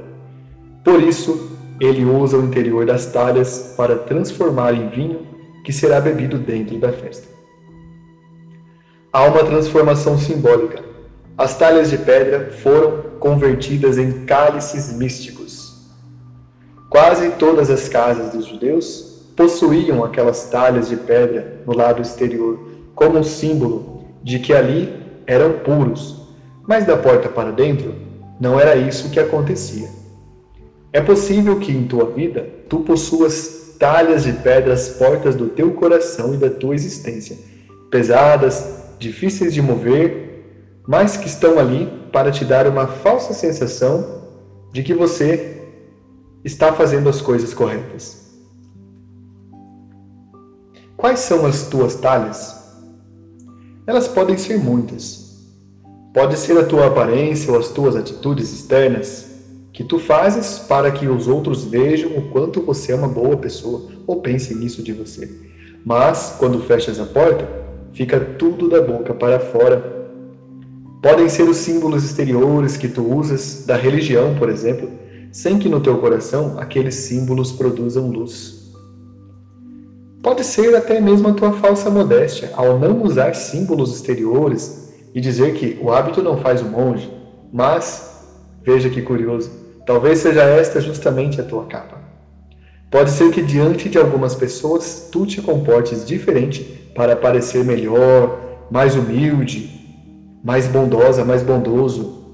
Por 0.84 1.02
isso, 1.02 1.58
ele 1.80 2.04
usa 2.04 2.36
o 2.36 2.44
interior 2.44 2.86
das 2.86 3.06
talhas 3.06 3.74
para 3.76 3.96
transformar 3.96 4.72
em 4.74 4.88
vinho 4.88 5.26
que 5.64 5.72
será 5.72 6.00
bebido 6.00 6.38
dentro 6.38 6.78
da 6.78 6.92
festa. 6.92 7.28
Há 9.12 9.24
uma 9.24 9.44
transformação 9.44 10.18
simbólica. 10.18 10.87
As 11.38 11.56
talhas 11.56 11.88
de 11.88 11.96
pedra 11.98 12.50
foram 12.50 13.00
convertidas 13.20 13.96
em 13.96 14.24
cálices 14.24 14.92
místicos. 14.92 15.86
Quase 16.90 17.30
todas 17.30 17.70
as 17.70 17.88
casas 17.88 18.32
dos 18.32 18.44
judeus 18.44 19.22
possuíam 19.36 20.02
aquelas 20.02 20.50
talhas 20.50 20.88
de 20.88 20.96
pedra 20.96 21.62
no 21.64 21.76
lado 21.76 22.02
exterior, 22.02 22.58
como 22.92 23.20
um 23.20 23.22
símbolo 23.22 24.02
de 24.20 24.40
que 24.40 24.52
ali 24.52 24.92
eram 25.28 25.60
puros. 25.60 26.26
Mas 26.66 26.84
da 26.84 26.96
porta 26.96 27.28
para 27.28 27.52
dentro, 27.52 27.94
não 28.40 28.58
era 28.58 28.74
isso 28.74 29.08
que 29.10 29.20
acontecia. 29.20 29.88
É 30.92 31.00
possível 31.00 31.60
que 31.60 31.70
em 31.70 31.86
tua 31.86 32.06
vida 32.06 32.48
tu 32.68 32.80
possuas 32.80 33.76
talhas 33.78 34.24
de 34.24 34.32
pedra 34.32 34.72
às 34.72 34.88
portas 34.88 35.36
do 35.36 35.46
teu 35.46 35.70
coração 35.70 36.34
e 36.34 36.36
da 36.36 36.50
tua 36.50 36.74
existência, 36.74 37.38
pesadas, 37.92 38.96
difíceis 38.98 39.54
de 39.54 39.62
mover, 39.62 40.27
mas 40.88 41.18
que 41.18 41.28
estão 41.28 41.58
ali 41.58 41.86
para 42.10 42.30
te 42.30 42.46
dar 42.46 42.66
uma 42.66 42.86
falsa 42.86 43.34
sensação 43.34 44.22
de 44.72 44.82
que 44.82 44.94
você 44.94 45.68
está 46.42 46.72
fazendo 46.72 47.10
as 47.10 47.20
coisas 47.20 47.52
corretas. 47.52 48.26
Quais 50.96 51.18
são 51.18 51.44
as 51.44 51.68
tuas 51.68 51.96
talhas? 51.96 52.56
Elas 53.86 54.08
podem 54.08 54.38
ser 54.38 54.56
muitas. 54.56 55.46
Pode 56.14 56.38
ser 56.38 56.56
a 56.56 56.64
tua 56.64 56.86
aparência 56.86 57.52
ou 57.52 57.58
as 57.58 57.68
tuas 57.68 57.94
atitudes 57.94 58.50
externas 58.50 59.26
que 59.74 59.84
tu 59.84 59.98
fazes 59.98 60.58
para 60.58 60.90
que 60.90 61.06
os 61.06 61.28
outros 61.28 61.64
vejam 61.64 62.16
o 62.16 62.30
quanto 62.30 62.62
você 62.62 62.92
é 62.92 62.94
uma 62.94 63.08
boa 63.08 63.36
pessoa 63.36 63.90
ou 64.06 64.22
pensem 64.22 64.56
nisso 64.56 64.82
de 64.82 64.94
você. 64.94 65.30
Mas, 65.84 66.34
quando 66.38 66.62
fechas 66.62 66.98
a 66.98 67.04
porta, 67.04 67.46
fica 67.92 68.18
tudo 68.18 68.70
da 68.70 68.80
boca 68.80 69.12
para 69.12 69.38
fora. 69.38 69.97
Podem 71.00 71.28
ser 71.28 71.44
os 71.44 71.58
símbolos 71.58 72.04
exteriores 72.04 72.76
que 72.76 72.88
tu 72.88 73.02
usas 73.02 73.64
da 73.64 73.76
religião, 73.76 74.34
por 74.36 74.48
exemplo, 74.48 74.90
sem 75.30 75.56
que 75.58 75.68
no 75.68 75.80
teu 75.80 75.98
coração 75.98 76.58
aqueles 76.58 76.96
símbolos 76.96 77.52
produzam 77.52 78.10
luz. 78.10 78.72
Pode 80.20 80.42
ser 80.42 80.74
até 80.74 81.00
mesmo 81.00 81.28
a 81.28 81.32
tua 81.32 81.52
falsa 81.52 81.88
modéstia 81.88 82.50
ao 82.54 82.80
não 82.80 83.04
usar 83.04 83.34
símbolos 83.34 83.94
exteriores 83.94 84.92
e 85.14 85.20
dizer 85.20 85.54
que 85.54 85.78
o 85.80 85.92
hábito 85.92 86.20
não 86.20 86.36
faz 86.38 86.60
o 86.60 86.64
monge, 86.64 87.08
mas, 87.52 88.26
veja 88.62 88.90
que 88.90 89.00
curioso, 89.00 89.50
talvez 89.86 90.18
seja 90.18 90.42
esta 90.42 90.80
justamente 90.80 91.40
a 91.40 91.44
tua 91.44 91.66
capa. 91.66 91.96
Pode 92.90 93.10
ser 93.10 93.30
que 93.30 93.42
diante 93.42 93.88
de 93.88 93.98
algumas 93.98 94.34
pessoas 94.34 95.08
tu 95.12 95.24
te 95.24 95.40
comportes 95.40 96.04
diferente 96.04 96.90
para 96.94 97.14
parecer 97.14 97.64
melhor, 97.64 98.66
mais 98.70 98.96
humilde, 98.96 99.77
mais 100.48 100.66
bondosa, 100.66 101.26
mais 101.26 101.42
bondoso. 101.42 102.24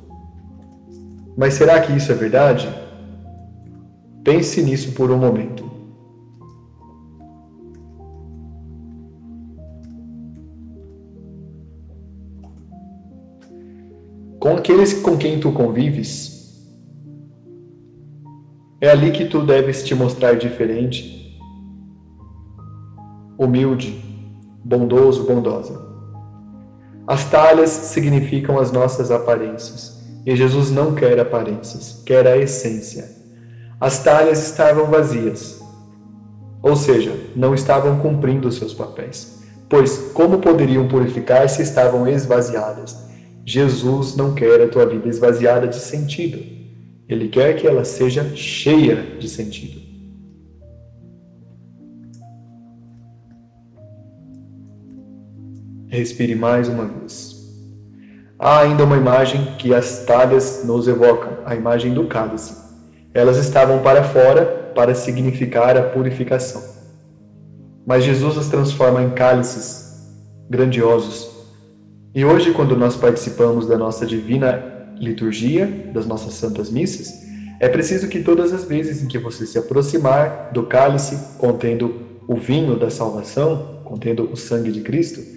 Mas 1.36 1.54
será 1.54 1.80
que 1.80 1.92
isso 1.96 2.12
é 2.12 2.14
verdade? 2.14 2.72
Pense 4.22 4.62
nisso 4.62 4.92
por 4.92 5.10
um 5.10 5.18
momento. 5.18 5.64
com 14.38 14.56
aqueles 14.58 14.92
com 14.92 15.16
quem 15.16 15.40
tu 15.40 15.50
convives, 15.52 16.62
é 18.78 18.90
ali 18.90 19.10
que 19.10 19.24
tu 19.24 19.40
deves 19.42 19.82
te 19.82 19.94
mostrar 19.94 20.36
diferente, 20.36 21.40
humilde, 23.38 24.04
bondoso, 24.62 25.24
bondosa. 25.24 25.93
As 27.06 27.24
talhas 27.28 27.70
significam 27.70 28.58
as 28.58 28.72
nossas 28.72 29.10
aparências, 29.10 30.02
e 30.24 30.34
Jesus 30.34 30.70
não 30.70 30.94
quer 30.94 31.20
aparências, 31.20 32.02
quer 32.06 32.26
a 32.26 32.36
essência. 32.36 33.10
As 33.78 34.02
talhas 34.02 34.42
estavam 34.42 34.86
vazias, 34.86 35.60
ou 36.62 36.74
seja, 36.74 37.14
não 37.36 37.54
estavam 37.54 37.98
cumprindo 37.98 38.50
seus 38.50 38.72
papéis, 38.72 39.42
pois 39.68 40.12
como 40.14 40.38
poderiam 40.38 40.88
purificar 40.88 41.46
se 41.50 41.60
estavam 41.60 42.08
esvaziadas? 42.08 43.04
Jesus 43.44 44.16
não 44.16 44.34
quer 44.34 44.62
a 44.62 44.68
tua 44.68 44.86
vida 44.86 45.06
esvaziada 45.06 45.68
de 45.68 45.76
sentido. 45.76 46.38
Ele 47.06 47.28
quer 47.28 47.56
que 47.56 47.66
ela 47.66 47.84
seja 47.84 48.34
cheia 48.34 48.96
de 49.18 49.28
sentido. 49.28 49.83
Respire 55.94 56.34
mais 56.34 56.68
uma 56.68 56.86
vez. 56.86 57.36
Há 58.36 58.62
ainda 58.62 58.82
uma 58.82 58.96
imagem 58.96 59.54
que 59.58 59.72
as 59.72 60.04
talhas 60.04 60.64
nos 60.64 60.88
evocam, 60.88 61.38
a 61.46 61.54
imagem 61.54 61.94
do 61.94 62.08
cálice. 62.08 62.56
Elas 63.14 63.36
estavam 63.36 63.78
para 63.78 64.02
fora 64.02 64.72
para 64.74 64.92
significar 64.92 65.76
a 65.76 65.82
purificação. 65.82 66.60
Mas 67.86 68.02
Jesus 68.02 68.36
as 68.36 68.48
transforma 68.48 69.04
em 69.04 69.10
cálices 69.10 70.10
grandiosos. 70.50 71.30
E 72.12 72.24
hoje, 72.24 72.50
quando 72.50 72.76
nós 72.76 72.96
participamos 72.96 73.68
da 73.68 73.78
nossa 73.78 74.04
divina 74.04 74.90
liturgia, 74.98 75.64
das 75.94 76.06
nossas 76.06 76.34
santas 76.34 76.72
missas, 76.72 77.22
é 77.60 77.68
preciso 77.68 78.08
que 78.08 78.20
todas 78.20 78.52
as 78.52 78.64
vezes 78.64 79.00
em 79.00 79.06
que 79.06 79.16
você 79.16 79.46
se 79.46 79.58
aproximar 79.58 80.50
do 80.52 80.64
cálice 80.64 81.38
contendo 81.38 81.94
o 82.26 82.34
vinho 82.34 82.76
da 82.76 82.90
salvação, 82.90 83.80
contendo 83.84 84.28
o 84.32 84.36
sangue 84.36 84.72
de 84.72 84.80
Cristo, 84.80 85.33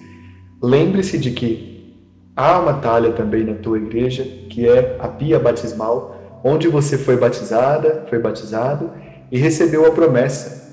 lembre-se 0.61 1.17
de 1.17 1.31
que 1.31 1.95
há 2.35 2.59
uma 2.59 2.73
talha 2.75 3.11
também 3.11 3.43
na 3.43 3.55
tua 3.55 3.77
igreja, 3.77 4.23
que 4.49 4.67
é 4.67 4.95
a 4.99 5.07
pia 5.07 5.39
batismal, 5.39 6.41
onde 6.43 6.67
você 6.67 6.97
foi 6.97 7.17
batizada, 7.17 8.05
foi 8.09 8.19
batizado 8.19 8.91
e 9.31 9.37
recebeu 9.37 9.85
a 9.85 9.91
promessa 9.91 10.67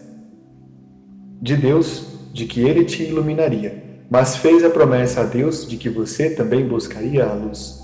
de 1.40 1.56
Deus 1.56 2.06
de 2.32 2.46
que 2.46 2.60
ele 2.60 2.84
te 2.84 3.02
iluminaria, 3.02 3.82
mas 4.10 4.36
fez 4.36 4.64
a 4.64 4.70
promessa 4.70 5.20
a 5.20 5.24
Deus 5.24 5.66
de 5.66 5.76
que 5.76 5.88
você 5.88 6.30
também 6.30 6.66
buscaria 6.66 7.24
a 7.24 7.32
luz. 7.32 7.80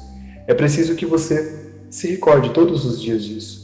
É 0.47 0.55
preciso 0.55 0.95
que 0.95 1.07
você 1.07 1.61
se 1.89 2.09
recorde 2.09 2.51
todos 2.51 2.85
os 2.85 3.01
dias 3.01 3.25
disso. 3.25 3.61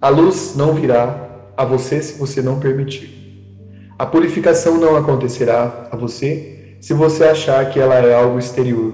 A 0.00 0.08
luz 0.08 0.54
não 0.56 0.74
virá 0.74 1.52
a 1.56 1.64
você 1.64 2.02
se 2.02 2.18
você 2.18 2.42
não 2.42 2.58
permitir. 2.58 3.22
A 3.98 4.06
purificação 4.06 4.78
não 4.78 4.96
acontecerá 4.96 5.88
a 5.90 5.96
você 5.96 6.61
se 6.82 6.92
você 6.92 7.22
achar 7.22 7.70
que 7.70 7.78
ela 7.78 7.94
é 7.94 8.12
algo 8.12 8.40
exterior, 8.40 8.92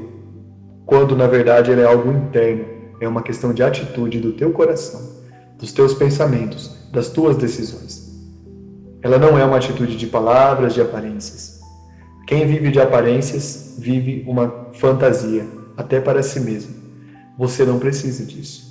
quando 0.84 1.16
na 1.16 1.26
verdade 1.26 1.72
ela 1.72 1.80
é 1.80 1.86
algo 1.86 2.12
interno, 2.12 2.66
é 3.00 3.08
uma 3.08 3.22
questão 3.22 3.54
de 3.54 3.62
atitude 3.62 4.20
do 4.20 4.34
teu 4.34 4.52
coração, 4.52 5.00
dos 5.58 5.72
teus 5.72 5.94
pensamentos, 5.94 6.76
das 6.92 7.08
tuas 7.08 7.34
decisões. 7.38 8.06
Ela 9.00 9.18
não 9.18 9.38
é 9.38 9.44
uma 9.44 9.56
atitude 9.56 9.96
de 9.96 10.06
palavras, 10.06 10.74
de 10.74 10.82
aparências. 10.82 11.58
Quem 12.26 12.46
vive 12.46 12.70
de 12.70 12.78
aparências 12.78 13.74
vive 13.78 14.22
uma 14.28 14.66
fantasia, 14.74 15.48
até 15.74 15.98
para 15.98 16.22
si 16.22 16.40
mesmo. 16.40 16.74
Você 17.38 17.64
não 17.64 17.78
precisa 17.78 18.22
disso. 18.22 18.70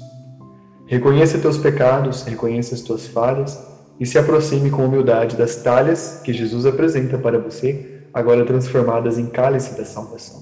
Reconheça 0.85 1.39
teus 1.39 1.57
pecados, 1.57 2.21
reconheça 2.21 2.75
as 2.75 2.81
tuas 2.81 3.07
falhas 3.07 3.59
e 3.99 4.05
se 4.05 4.19
aproxime 4.19 4.69
com 4.69 4.85
humildade 4.85 5.35
das 5.35 5.55
talhas 5.55 6.21
que 6.23 6.31
Jesus 6.31 6.67
apresenta 6.67 7.17
para 7.17 7.39
você, 7.39 7.96
agora 8.13 8.45
transformadas 8.45 9.17
em 9.17 9.27
cálice 9.27 9.77
da 9.77 9.85
salvação. 9.85 10.41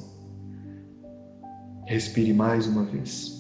Respire 1.86 2.34
mais 2.34 2.68
uma 2.68 2.84
vez. 2.84 3.36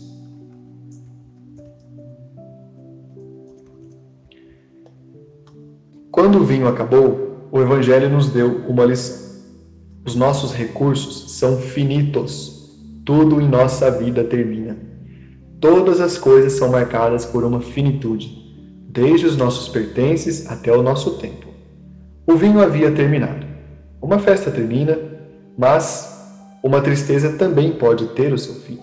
Quando 6.11 6.39
o 6.39 6.45
vinho 6.45 6.67
acabou, 6.67 7.47
o 7.51 7.61
Evangelho 7.61 8.09
nos 8.09 8.29
deu 8.29 8.65
uma 8.67 8.85
lição. 8.85 9.25
Os 10.05 10.15
nossos 10.15 10.53
recursos 10.53 11.31
são 11.31 11.57
finitos 11.57 12.55
tudo 13.05 13.39
em 13.39 13.47
nossa 13.47 13.91
vida 13.91 14.23
termina. 14.23 14.75
Todas 15.61 16.01
as 16.01 16.17
coisas 16.17 16.53
são 16.53 16.69
marcadas 16.69 17.23
por 17.23 17.43
uma 17.43 17.61
finitude, 17.61 18.35
desde 18.89 19.27
os 19.27 19.38
nossos 19.38 19.69
pertences 19.69 20.49
até 20.49 20.75
o 20.75 20.81
nosso 20.81 21.11
tempo. 21.19 21.45
O 22.25 22.35
vinho 22.35 22.59
havia 22.59 22.91
terminado. 22.91 23.44
Uma 24.05 24.19
festa 24.19 24.51
termina, 24.51 24.99
mas 25.57 26.29
uma 26.61 26.79
tristeza 26.79 27.39
também 27.39 27.71
pode 27.71 28.05
ter 28.09 28.31
o 28.31 28.37
seu 28.37 28.53
fim. 28.53 28.79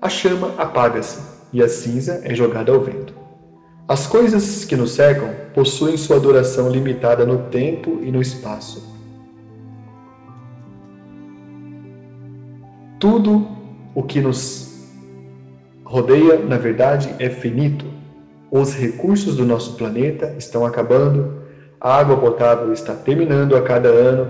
A 0.00 0.08
chama 0.08 0.54
apaga-se 0.56 1.20
e 1.52 1.62
a 1.62 1.68
cinza 1.68 2.22
é 2.24 2.34
jogada 2.34 2.72
ao 2.72 2.80
vento. 2.80 3.12
As 3.86 4.06
coisas 4.06 4.64
que 4.64 4.74
nos 4.74 4.92
cercam 4.92 5.28
possuem 5.52 5.98
sua 5.98 6.18
duração 6.18 6.70
limitada 6.70 7.26
no 7.26 7.50
tempo 7.50 7.98
e 8.02 8.10
no 8.10 8.22
espaço 8.22 8.96
Tudo 12.98 13.46
o 13.94 14.02
que 14.02 14.18
nos 14.18 14.88
rodeia, 15.84 16.38
na 16.38 16.56
verdade, 16.56 17.14
é 17.18 17.28
finito. 17.28 17.84
Os 18.50 18.74
recursos 18.74 19.36
do 19.36 19.44
nosso 19.44 19.74
planeta 19.74 20.34
estão 20.38 20.64
acabando, 20.64 21.42
a 21.80 21.96
água 21.96 22.16
potável 22.16 22.72
está 22.72 22.92
terminando 22.92 23.56
a 23.56 23.62
cada 23.62 23.88
ano, 23.88 24.26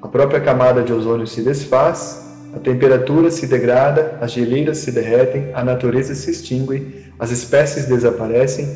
a 0.00 0.06
própria 0.06 0.40
camada 0.40 0.82
de 0.82 0.92
ozônio 0.92 1.26
se 1.26 1.42
desfaz, 1.42 2.24
a 2.54 2.58
temperatura 2.58 3.30
se 3.30 3.46
degrada, 3.46 4.16
as 4.20 4.32
geleiras 4.32 4.78
se 4.78 4.92
derretem, 4.92 5.50
a 5.54 5.64
natureza 5.64 6.14
se 6.14 6.30
extingue, 6.30 7.06
as 7.18 7.32
espécies 7.32 7.86
desaparecem, 7.86 8.68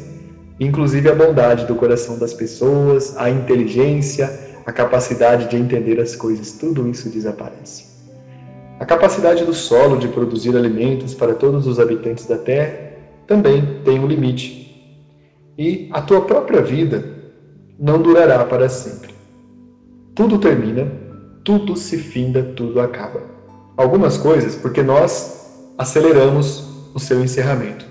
inclusive 0.58 1.08
a 1.08 1.14
bondade 1.14 1.64
do 1.64 1.76
coração 1.76 2.18
das 2.18 2.34
pessoas, 2.34 3.16
a 3.16 3.30
inteligência, 3.30 4.30
a 4.66 4.72
capacidade 4.72 5.48
de 5.48 5.56
entender 5.56 6.00
as 6.00 6.16
coisas, 6.16 6.52
tudo 6.52 6.88
isso 6.88 7.08
desaparece. 7.08 7.92
A 8.80 8.84
capacidade 8.84 9.44
do 9.44 9.54
solo 9.54 9.96
de 9.96 10.08
produzir 10.08 10.56
alimentos 10.56 11.14
para 11.14 11.34
todos 11.34 11.68
os 11.68 11.78
habitantes 11.78 12.26
da 12.26 12.36
Terra 12.36 12.94
também 13.28 13.80
tem 13.84 14.00
um 14.00 14.08
limite. 14.08 14.60
E 15.56 15.88
a 15.92 16.02
tua 16.02 16.22
própria 16.22 16.60
vida 16.60 17.11
não 17.82 18.00
durará 18.00 18.44
para 18.44 18.68
sempre. 18.68 19.12
Tudo 20.14 20.38
termina, 20.38 20.86
tudo 21.42 21.74
se 21.74 21.98
finda, 21.98 22.40
tudo 22.40 22.80
acaba. 22.80 23.20
Algumas 23.76 24.16
coisas 24.16 24.54
porque 24.54 24.84
nós 24.84 25.50
aceleramos 25.76 26.64
o 26.94 27.00
seu 27.00 27.20
encerramento. 27.20 27.84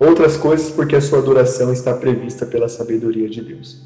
Outras 0.00 0.38
coisas 0.38 0.70
porque 0.70 0.96
a 0.96 1.00
sua 1.02 1.20
duração 1.20 1.70
está 1.70 1.92
prevista 1.92 2.46
pela 2.46 2.70
sabedoria 2.70 3.28
de 3.28 3.42
Deus. 3.42 3.82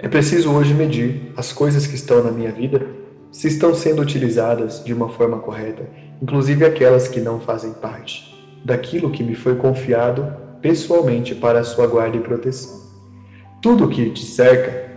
É 0.00 0.08
preciso 0.08 0.50
hoje 0.50 0.74
medir 0.74 1.32
as 1.36 1.52
coisas 1.52 1.86
que 1.86 1.94
estão 1.94 2.24
na 2.24 2.32
minha 2.32 2.50
vida 2.50 2.84
se 3.30 3.46
estão 3.46 3.72
sendo 3.72 4.02
utilizadas 4.02 4.82
de 4.84 4.92
uma 4.92 5.08
forma 5.08 5.38
correta, 5.38 5.88
inclusive 6.20 6.64
aquelas 6.64 7.06
que 7.06 7.20
não 7.20 7.38
fazem 7.38 7.72
parte 7.74 8.36
daquilo 8.64 9.12
que 9.12 9.22
me 9.22 9.36
foi 9.36 9.54
confiado 9.54 10.26
pessoalmente 10.60 11.36
para 11.36 11.60
a 11.60 11.64
sua 11.64 11.86
guarda 11.86 12.16
e 12.16 12.20
proteção. 12.20 12.79
Tudo 13.60 13.88
que 13.88 14.08
te 14.08 14.24
cerca 14.24 14.90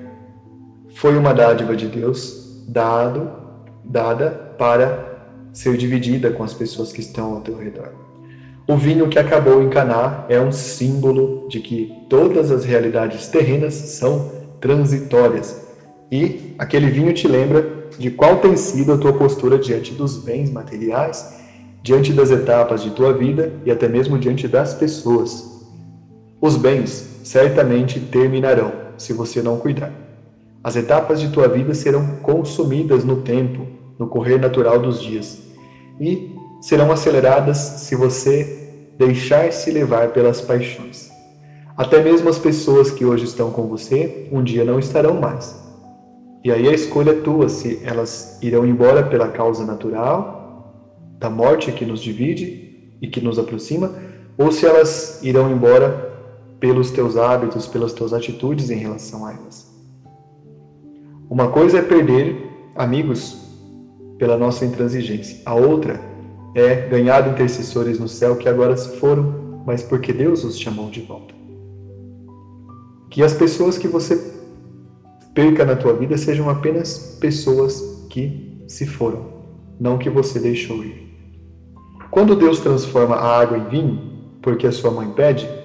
foi 0.95 1.17
uma 1.17 1.34
dádiva 1.34 1.76
de 1.76 1.88
Deus 1.88 2.63
dado, 2.65 3.30
dada 3.84 4.56
para 4.58 5.28
ser 5.52 5.76
dividida 5.76 6.32
com 6.32 6.43
as 6.43 6.54
pessoas 6.54 6.93
que 6.93 7.02
estão 7.02 7.34
ao 7.34 7.41
teu 7.41 7.58
redor. 7.58 7.91
O 8.65 8.78
vinho 8.78 9.10
que 9.10 9.19
acabou 9.19 9.62
em 9.62 9.69
Caná 9.69 10.26
é 10.30 10.39
um 10.39 10.54
símbolo 10.54 11.45
de 11.49 11.60
que 11.60 11.93
todas 12.08 12.52
as 12.52 12.63
realidades 12.63 13.28
terrenas 13.28 13.73
são 13.73 14.32
transitórias 14.62 15.62
e 16.10 16.56
aquele 16.58 16.88
vinho 16.88 17.13
te 17.13 17.28
lembra 17.28 17.89
de 17.99 18.12
qual 18.12 18.38
tem 18.38 18.56
sido 18.56 18.93
a 18.93 18.97
tua 18.97 19.12
postura 19.12 19.60
diante 19.60 19.93
dos 19.93 20.15
bens 20.15 20.49
materiais, 20.49 21.36
diante 21.82 22.13
das 22.13 22.32
etapas 22.32 22.82
de 22.82 22.91
tua 22.91 23.12
vida 23.12 23.52
e 23.65 23.71
até 23.71 23.89
mesmo 23.89 24.17
diante 24.17 24.47
das 24.47 24.73
pessoas. 24.73 25.67
Os 26.39 26.56
bens 26.56 27.12
certamente 27.24 28.00
terminarão 28.00 28.72
se 28.98 29.14
você 29.14 29.42
não 29.42 29.58
cuidar. 29.58 29.92
As 30.64 30.76
etapas 30.76 31.20
de 31.20 31.30
tua 31.30 31.48
vida 31.48 31.74
serão 31.74 32.18
consumidas 32.22 33.04
no 33.04 33.18
tempo, 33.18 33.68
no 34.00 34.08
correr 34.08 34.38
natural 34.38 34.80
dos 34.80 35.02
dias, 35.02 35.38
e 36.00 36.30
serão 36.62 36.92
aceleradas 36.92 37.58
se 37.58 37.96
você 37.96 38.96
deixar-se 38.98 39.72
levar 39.72 40.10
pelas 40.10 40.42
paixões. 40.42 41.10
Até 41.76 42.02
mesmo 42.02 42.30
as 42.30 42.38
pessoas 42.38 42.92
que 42.92 43.04
hoje 43.04 43.26
estão 43.26 43.52
com 43.52 43.68
você, 43.68 44.30
um 44.32 44.44
dia 44.44 44.64
não 44.64 44.80
estarão 44.80 45.20
mais. 45.20 45.62
E 46.44 46.52
aí 46.52 46.68
a 46.68 46.74
escolha 46.74 47.12
é 47.12 47.22
tua 47.22 47.50
se 47.50 47.80
elas 47.84 48.38
irão 48.42 48.66
embora 48.66 49.04
pela 49.04 49.30
causa 49.30 49.66
natural, 49.66 50.44
da 51.18 51.30
morte 51.30 51.72
que 51.72 51.86
nos 51.86 52.02
divide 52.02 52.98
e 53.02 53.08
que 53.08 53.22
nos 53.22 53.40
aproxima, 53.40 53.92
ou 54.38 54.52
se 54.52 54.66
elas 54.66 55.20
irão 55.24 55.50
embora 55.50 56.12
pelos 56.63 56.91
teus 56.91 57.17
hábitos, 57.17 57.67
pelas 57.67 57.91
tuas 57.91 58.13
atitudes 58.13 58.69
em 58.69 58.78
relação 58.78 59.26
a 59.26 59.34
elas. 59.34 59.69
Uma 61.30 61.49
coisa 61.49 61.80
é 61.80 61.82
perder 61.82 62.38
amigos 62.73 63.38
pela 64.17 64.38
nossa 64.38 64.63
intransigência. 64.63 65.41
A 65.45 65.54
outra 65.54 65.99
é 66.56 66.88
ganhar 66.88 67.30
intercessores 67.30 67.99
no 67.99 68.08
céu 68.08 68.38
que 68.38 68.47
agora 68.47 68.78
se 68.78 68.95
foram, 68.95 69.62
mas 69.65 69.84
porque 69.84 70.13
Deus 70.13 70.45
os 70.45 70.58
chamou 70.58 70.89
de 70.89 71.02
volta. 71.02 71.34
Que 73.10 73.21
as 73.21 73.34
pessoas 73.34 73.78
que 73.78 73.89
você 73.89 74.34
perca 75.34 75.65
na 75.65 75.76
tua 75.76 75.91
vida 75.91 76.17
sejam 76.17 76.49
apenas 76.49 77.17
pessoas 77.19 78.08
que 78.10 78.63
se 78.69 78.88
foram, 78.88 79.26
não 79.78 79.97
que 79.97 80.10
você 80.10 80.39
deixou 80.39 80.82
ir. 80.82 81.13
Quando 82.10 82.38
Deus 82.38 82.62
transforma 82.62 83.15
a 83.15 83.41
água 83.41 83.58
em 83.58 83.67
vinho, 83.67 84.13
porque 84.41 84.65
a 84.65 84.71
sua 84.71 84.91
mãe 84.91 85.10
pede, 85.10 85.62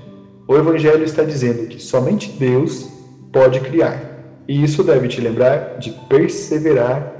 o 0.49 0.57
Evangelho 0.57 1.05
está 1.05 1.23
dizendo 1.23 1.69
que 1.69 1.79
somente 1.79 2.33
Deus 2.33 2.89
pode 3.31 3.61
criar. 3.61 4.43
E 4.49 4.65
isso 4.65 4.83
deve 4.83 5.07
te 5.07 5.21
lembrar 5.21 5.79
de 5.79 5.91
perseverar 6.09 7.15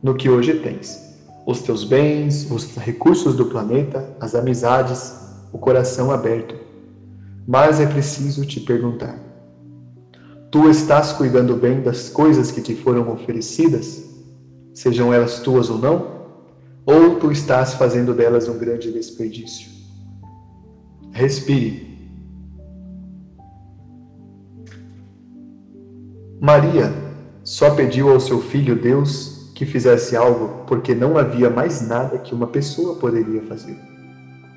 no 0.00 0.14
que 0.14 0.30
hoje 0.30 0.54
tens. 0.60 1.02
Os 1.44 1.60
teus 1.60 1.82
bens, 1.82 2.48
os 2.48 2.76
recursos 2.76 3.34
do 3.34 3.46
planeta, 3.46 4.08
as 4.20 4.36
amizades, 4.36 5.12
o 5.52 5.58
coração 5.58 6.12
aberto. 6.12 6.54
Mas 7.48 7.80
é 7.80 7.86
preciso 7.86 8.46
te 8.46 8.60
perguntar: 8.60 9.18
Tu 10.52 10.70
estás 10.70 11.12
cuidando 11.12 11.56
bem 11.56 11.82
das 11.82 12.08
coisas 12.08 12.52
que 12.52 12.60
te 12.60 12.76
foram 12.76 13.10
oferecidas, 13.10 14.08
sejam 14.72 15.12
elas 15.12 15.40
tuas 15.40 15.68
ou 15.68 15.78
não? 15.78 16.12
Ou 16.86 17.16
tu 17.16 17.32
estás 17.32 17.74
fazendo 17.74 18.14
delas 18.14 18.48
um 18.48 18.56
grande 18.56 18.92
desperdício? 18.92 19.68
Respire. 21.10 21.91
Maria 26.44 26.92
só 27.44 27.70
pediu 27.70 28.10
ao 28.10 28.18
seu 28.18 28.40
filho 28.40 28.74
Deus 28.74 29.52
que 29.54 29.64
fizesse 29.64 30.16
algo 30.16 30.64
porque 30.66 30.92
não 30.92 31.16
havia 31.16 31.48
mais 31.48 31.86
nada 31.86 32.18
que 32.18 32.34
uma 32.34 32.48
pessoa 32.48 32.96
poderia 32.96 33.42
fazer. 33.42 33.78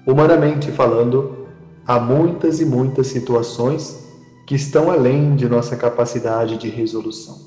Humanamente 0.03 0.71
falando, 0.71 1.45
há 1.85 1.99
muitas 1.99 2.59
e 2.59 2.65
muitas 2.65 3.05
situações 3.05 4.03
que 4.47 4.55
estão 4.55 4.89
além 4.89 5.35
de 5.35 5.47
nossa 5.47 5.75
capacidade 5.75 6.57
de 6.57 6.69
resolução. 6.69 7.37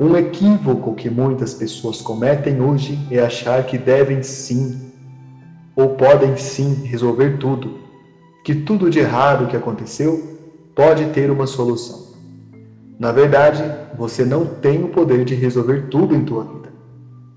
Um 0.00 0.16
equívoco 0.16 0.94
que 0.94 1.10
muitas 1.10 1.52
pessoas 1.52 2.00
cometem 2.00 2.62
hoje 2.62 2.98
é 3.10 3.20
achar 3.20 3.66
que 3.66 3.76
devem 3.76 4.22
sim 4.22 4.90
ou 5.76 5.90
podem 5.90 6.38
sim 6.38 6.72
resolver 6.86 7.36
tudo, 7.36 7.80
que 8.42 8.54
tudo 8.54 8.88
de 8.88 8.98
errado 8.98 9.46
que 9.46 9.56
aconteceu 9.58 10.38
pode 10.74 11.04
ter 11.10 11.30
uma 11.30 11.46
solução. 11.46 12.09
Na 13.00 13.10
verdade, 13.10 13.64
você 13.98 14.24
não 14.24 14.46
tem 14.46 14.84
o 14.84 14.88
poder 14.90 15.24
de 15.24 15.34
resolver 15.34 15.88
tudo 15.88 16.14
em 16.14 16.24
tua 16.24 16.44
vida. 16.44 16.72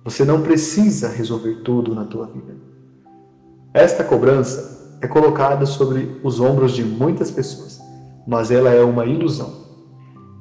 Você 0.04 0.24
não 0.24 0.44
precisa 0.44 1.08
resolver 1.08 1.64
tudo 1.64 1.96
na 1.96 2.06
tua 2.06 2.28
vida. 2.28 2.56
Esta 3.74 4.04
cobrança 4.04 4.98
é 5.02 5.08
colocada 5.08 5.66
sobre 5.66 6.20
os 6.22 6.40
ombros 6.40 6.74
de 6.74 6.84
muitas 6.84 7.32
pessoas 7.32 7.82
mas 8.26 8.52
ela 8.52 8.70
é 8.70 8.84
uma 8.84 9.06
ilusão. 9.06 9.64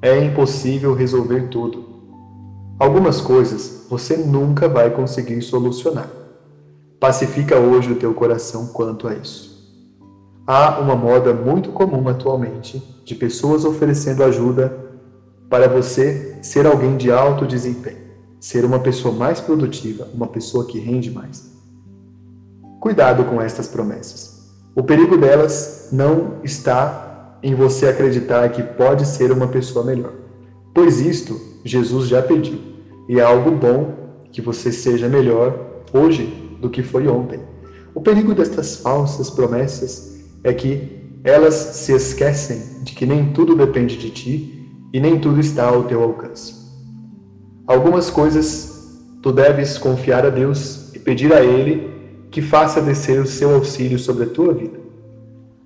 É 0.00 0.18
impossível 0.18 0.94
resolver 0.94 1.48
tudo. 1.48 1.84
Algumas 2.78 3.20
coisas 3.20 3.86
você 3.88 4.16
nunca 4.16 4.68
vai 4.68 4.90
conseguir 4.90 5.40
solucionar. 5.42 6.08
Pacifica 6.98 7.58
hoje 7.58 7.92
o 7.92 7.96
teu 7.96 8.14
coração 8.14 8.68
quanto 8.68 9.06
a 9.06 9.14
isso. 9.14 9.52
Há 10.46 10.80
uma 10.80 10.96
moda 10.96 11.32
muito 11.32 11.70
comum 11.70 12.08
atualmente 12.08 12.82
de 13.04 13.14
pessoas 13.14 13.64
oferecendo 13.64 14.24
ajuda 14.24 14.81
para 15.52 15.68
você 15.68 16.38
ser 16.40 16.64
alguém 16.64 16.96
de 16.96 17.12
alto 17.12 17.46
desempenho, 17.46 17.98
ser 18.40 18.64
uma 18.64 18.78
pessoa 18.78 19.14
mais 19.14 19.38
produtiva, 19.38 20.08
uma 20.14 20.26
pessoa 20.26 20.64
que 20.64 20.78
rende 20.78 21.10
mais. 21.10 21.52
Cuidado 22.80 23.26
com 23.26 23.38
estas 23.38 23.68
promessas. 23.68 24.50
O 24.74 24.82
perigo 24.82 25.14
delas 25.18 25.90
não 25.92 26.36
está 26.42 27.38
em 27.42 27.54
você 27.54 27.86
acreditar 27.86 28.48
que 28.48 28.62
pode 28.62 29.06
ser 29.06 29.30
uma 29.30 29.46
pessoa 29.46 29.84
melhor. 29.84 30.14
Pois 30.72 31.02
isto 31.02 31.38
Jesus 31.62 32.08
já 32.08 32.22
pediu, 32.22 32.58
e 33.06 33.20
é 33.20 33.22
algo 33.22 33.50
bom 33.50 33.92
que 34.32 34.40
você 34.40 34.72
seja 34.72 35.06
melhor 35.06 35.82
hoje 35.92 36.56
do 36.62 36.70
que 36.70 36.82
foi 36.82 37.06
ontem. 37.06 37.40
O 37.94 38.00
perigo 38.00 38.34
destas 38.34 38.76
falsas 38.76 39.28
promessas 39.28 40.18
é 40.42 40.54
que 40.54 41.20
elas 41.22 41.52
se 41.54 41.92
esquecem 41.92 42.82
de 42.82 42.94
que 42.94 43.04
nem 43.04 43.34
tudo 43.34 43.54
depende 43.54 43.98
de 43.98 44.08
ti 44.08 44.61
e 44.92 45.00
nem 45.00 45.18
tudo 45.18 45.40
está 45.40 45.66
ao 45.66 45.84
teu 45.84 46.02
alcance. 46.02 46.54
Algumas 47.66 48.10
coisas 48.10 49.00
tu 49.22 49.32
deves 49.32 49.78
confiar 49.78 50.26
a 50.26 50.30
Deus 50.30 50.94
e 50.94 50.98
pedir 50.98 51.32
a 51.32 51.42
Ele 51.42 51.90
que 52.30 52.42
faça 52.42 52.80
descer 52.80 53.20
o 53.20 53.26
seu 53.26 53.54
auxílio 53.54 53.98
sobre 53.98 54.24
a 54.24 54.28
tua 54.28 54.52
vida. 54.52 54.78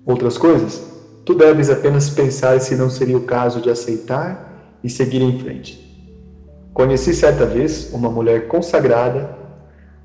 Outras 0.05 0.37
coisas 0.37 0.97
Tu 1.27 1.35
deves 1.35 1.69
apenas 1.69 2.09
pensar 2.09 2.57
se 2.61 2.73
não 2.73 2.89
seria 2.89 3.17
o 3.17 3.23
caso 3.23 3.59
de 3.59 3.69
aceitar 3.69 4.79
e 4.81 4.89
seguir 4.89 5.21
em 5.21 5.37
frente. 5.37 5.77
Conheci 6.73 7.13
certa 7.13 7.45
vez 7.45 7.91
uma 7.93 8.09
mulher 8.09 8.47
consagrada 8.47 9.37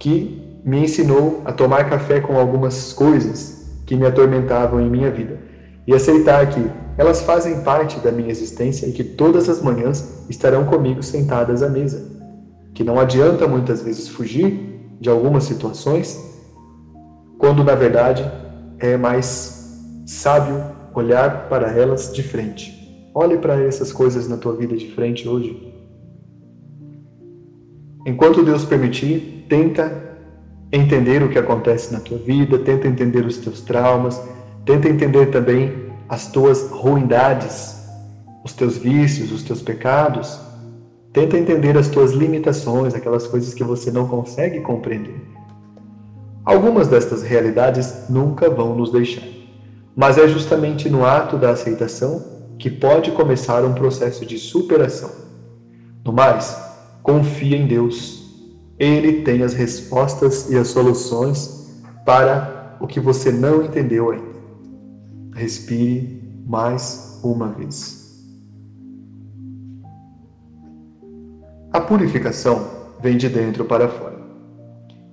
que 0.00 0.42
me 0.64 0.80
ensinou 0.80 1.40
a 1.44 1.52
tomar 1.52 1.88
café 1.88 2.18
com 2.18 2.36
algumas 2.36 2.92
coisas 2.92 3.70
que 3.86 3.94
me 3.94 4.04
atormentavam 4.04 4.80
em 4.80 4.90
minha 4.90 5.12
vida 5.12 5.38
e 5.86 5.94
aceitar 5.94 6.44
que 6.48 6.68
elas 6.96 7.22
fazem 7.22 7.62
parte 7.62 7.98
da 8.00 8.12
minha 8.12 8.30
existência 8.30 8.86
e 8.86 8.92
que 8.92 9.02
todas 9.02 9.48
as 9.48 9.62
manhãs 9.62 10.26
estarão 10.28 10.64
comigo 10.64 11.02
sentadas 11.02 11.62
à 11.62 11.68
mesa. 11.68 12.10
Que 12.74 12.84
não 12.84 12.98
adianta 12.98 13.46
muitas 13.46 13.82
vezes 13.82 14.08
fugir 14.08 14.80
de 15.00 15.08
algumas 15.08 15.44
situações, 15.44 16.18
quando 17.38 17.64
na 17.64 17.74
verdade 17.74 18.30
é 18.78 18.96
mais 18.96 19.80
sábio 20.06 20.62
olhar 20.94 21.48
para 21.48 21.70
elas 21.72 22.12
de 22.12 22.22
frente. 22.22 23.10
Olhe 23.14 23.38
para 23.38 23.60
essas 23.62 23.92
coisas 23.92 24.28
na 24.28 24.36
tua 24.36 24.54
vida 24.54 24.76
de 24.76 24.90
frente 24.92 25.28
hoje. 25.28 25.72
Enquanto 28.06 28.44
Deus 28.44 28.64
permitir, 28.64 29.46
tenta 29.48 30.16
entender 30.72 31.22
o 31.22 31.28
que 31.28 31.38
acontece 31.38 31.92
na 31.92 32.00
tua 32.00 32.18
vida, 32.18 32.58
tenta 32.58 32.88
entender 32.88 33.24
os 33.24 33.38
teus 33.38 33.60
traumas, 33.60 34.20
tenta 34.64 34.88
entender 34.88 35.26
também 35.30 35.91
as 36.12 36.26
tuas 36.26 36.68
ruindades, 36.68 37.74
os 38.44 38.52
teus 38.52 38.76
vícios, 38.76 39.32
os 39.32 39.42
teus 39.42 39.62
pecados. 39.62 40.38
Tenta 41.10 41.38
entender 41.38 41.74
as 41.78 41.88
tuas 41.88 42.12
limitações, 42.12 42.94
aquelas 42.94 43.26
coisas 43.26 43.54
que 43.54 43.64
você 43.64 43.90
não 43.90 44.06
consegue 44.06 44.60
compreender. 44.60 45.16
Algumas 46.44 46.86
destas 46.86 47.22
realidades 47.22 48.10
nunca 48.10 48.50
vão 48.50 48.74
nos 48.74 48.92
deixar. 48.92 49.24
Mas 49.96 50.18
é 50.18 50.28
justamente 50.28 50.90
no 50.90 51.02
ato 51.02 51.38
da 51.38 51.48
aceitação 51.48 52.22
que 52.58 52.68
pode 52.68 53.12
começar 53.12 53.64
um 53.64 53.72
processo 53.72 54.26
de 54.26 54.36
superação. 54.36 55.10
No 56.04 56.12
mais, 56.12 56.54
confia 57.02 57.56
em 57.56 57.66
Deus. 57.66 58.22
Ele 58.78 59.22
tem 59.22 59.42
as 59.42 59.54
respostas 59.54 60.50
e 60.50 60.58
as 60.58 60.68
soluções 60.68 61.70
para 62.04 62.76
o 62.80 62.86
que 62.86 63.00
você 63.00 63.32
não 63.32 63.62
entendeu 63.62 64.10
ainda. 64.10 64.31
Respire 65.34 66.22
mais 66.46 67.18
uma 67.22 67.48
vez. 67.48 68.02
A 71.72 71.80
purificação 71.80 72.66
vem 73.00 73.16
de 73.16 73.28
dentro 73.28 73.64
para 73.64 73.88
fora. 73.88 74.20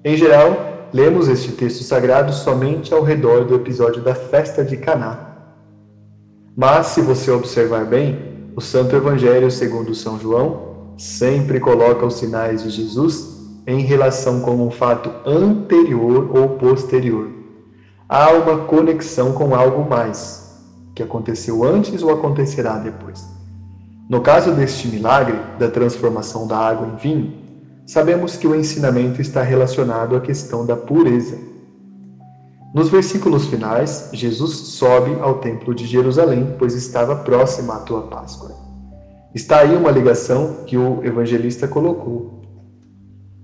Em 0.04 0.18
geral, 0.18 0.90
lemos 0.94 1.30
este 1.30 1.54
texto 1.54 1.84
sagrado 1.84 2.34
somente 2.34 2.94
ao 2.94 3.02
redor 3.02 3.46
do 3.46 3.56
episódio 3.56 4.02
da 4.02 4.14
festa 4.14 4.64
de 4.64 4.76
Caná. 4.76 5.38
Mas, 6.56 6.88
se 6.88 7.02
você 7.02 7.32
observar 7.32 7.86
bem, 7.86 8.52
o 8.56 8.62
Santo 8.62 8.96
Evangelho 8.96 9.50
segundo 9.50 9.96
São 9.96 10.20
João 10.20 10.94
sempre 10.98 11.62
coloca 11.62 12.06
os 12.06 12.16
sinais 12.16 12.64
de 12.64 12.70
Jesus 12.70 13.40
em 13.66 13.80
relação 13.80 14.42
com 14.42 14.68
um 14.68 14.70
fato 14.70 15.10
anterior 15.26 16.36
ou 16.36 16.50
posterior. 16.58 17.39
Há 18.12 18.32
uma 18.32 18.66
conexão 18.66 19.34
com 19.34 19.54
algo 19.54 19.88
mais, 19.88 20.52
que 20.96 21.04
aconteceu 21.04 21.64
antes 21.64 22.02
ou 22.02 22.10
acontecerá 22.10 22.80
depois. 22.80 23.24
No 24.10 24.22
caso 24.22 24.52
deste 24.52 24.88
milagre 24.88 25.40
da 25.60 25.70
transformação 25.70 26.48
da 26.48 26.58
água 26.58 26.88
em 26.88 26.96
vinho, 26.96 27.34
sabemos 27.86 28.36
que 28.36 28.48
o 28.48 28.56
ensinamento 28.56 29.22
está 29.22 29.44
relacionado 29.44 30.16
à 30.16 30.20
questão 30.20 30.66
da 30.66 30.76
pureza. 30.76 31.38
Nos 32.74 32.90
versículos 32.90 33.46
finais, 33.46 34.10
Jesus 34.12 34.56
sobe 34.56 35.16
ao 35.22 35.36
Templo 35.36 35.76
de 35.76 35.86
Jerusalém, 35.86 36.56
pois 36.58 36.74
estava 36.74 37.16
próxima 37.16 37.76
a 37.76 37.80
tua 37.82 38.08
Páscoa. 38.08 38.56
Está 39.36 39.60
aí 39.60 39.78
uma 39.78 39.92
ligação 39.92 40.64
que 40.66 40.76
o 40.76 41.06
evangelista 41.06 41.68
colocou. 41.68 42.42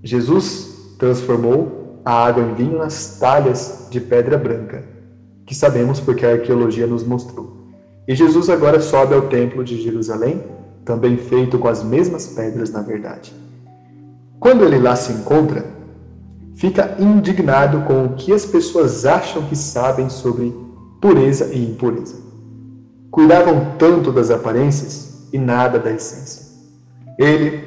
Jesus 0.02 0.96
transformou 0.98 1.75
a 2.06 2.24
água 2.24 2.44
em 2.56 2.70
nas 2.70 3.18
talhas 3.18 3.88
de 3.90 4.00
pedra 4.00 4.38
branca, 4.38 4.84
que 5.44 5.56
sabemos 5.56 5.98
porque 5.98 6.24
a 6.24 6.34
arqueologia 6.34 6.86
nos 6.86 7.02
mostrou. 7.02 7.56
E 8.06 8.14
Jesus 8.14 8.48
agora 8.48 8.80
sobe 8.80 9.12
ao 9.12 9.22
Templo 9.22 9.64
de 9.64 9.82
Jerusalém, 9.82 10.40
também 10.84 11.16
feito 11.16 11.58
com 11.58 11.66
as 11.66 11.82
mesmas 11.82 12.28
pedras, 12.28 12.70
na 12.70 12.80
verdade. 12.80 13.34
quando 14.38 14.64
ele 14.64 14.78
lá 14.78 14.94
se 14.94 15.12
encontra, 15.12 15.66
fica 16.54 16.94
indignado 17.00 17.80
com 17.80 18.04
o 18.04 18.14
que 18.14 18.32
as 18.32 18.46
pessoas 18.46 19.04
acham 19.04 19.42
que 19.42 19.56
sabem 19.56 20.08
sobre 20.08 20.54
pureza 21.00 21.52
e 21.52 21.60
impureza. 21.60 22.14
Cuidavam 23.10 23.72
tanto 23.78 24.12
das 24.12 24.30
aparências 24.30 25.26
e 25.32 25.38
nada 25.38 25.80
da 25.80 25.90
essência. 25.90 26.46
Ele 27.18 27.64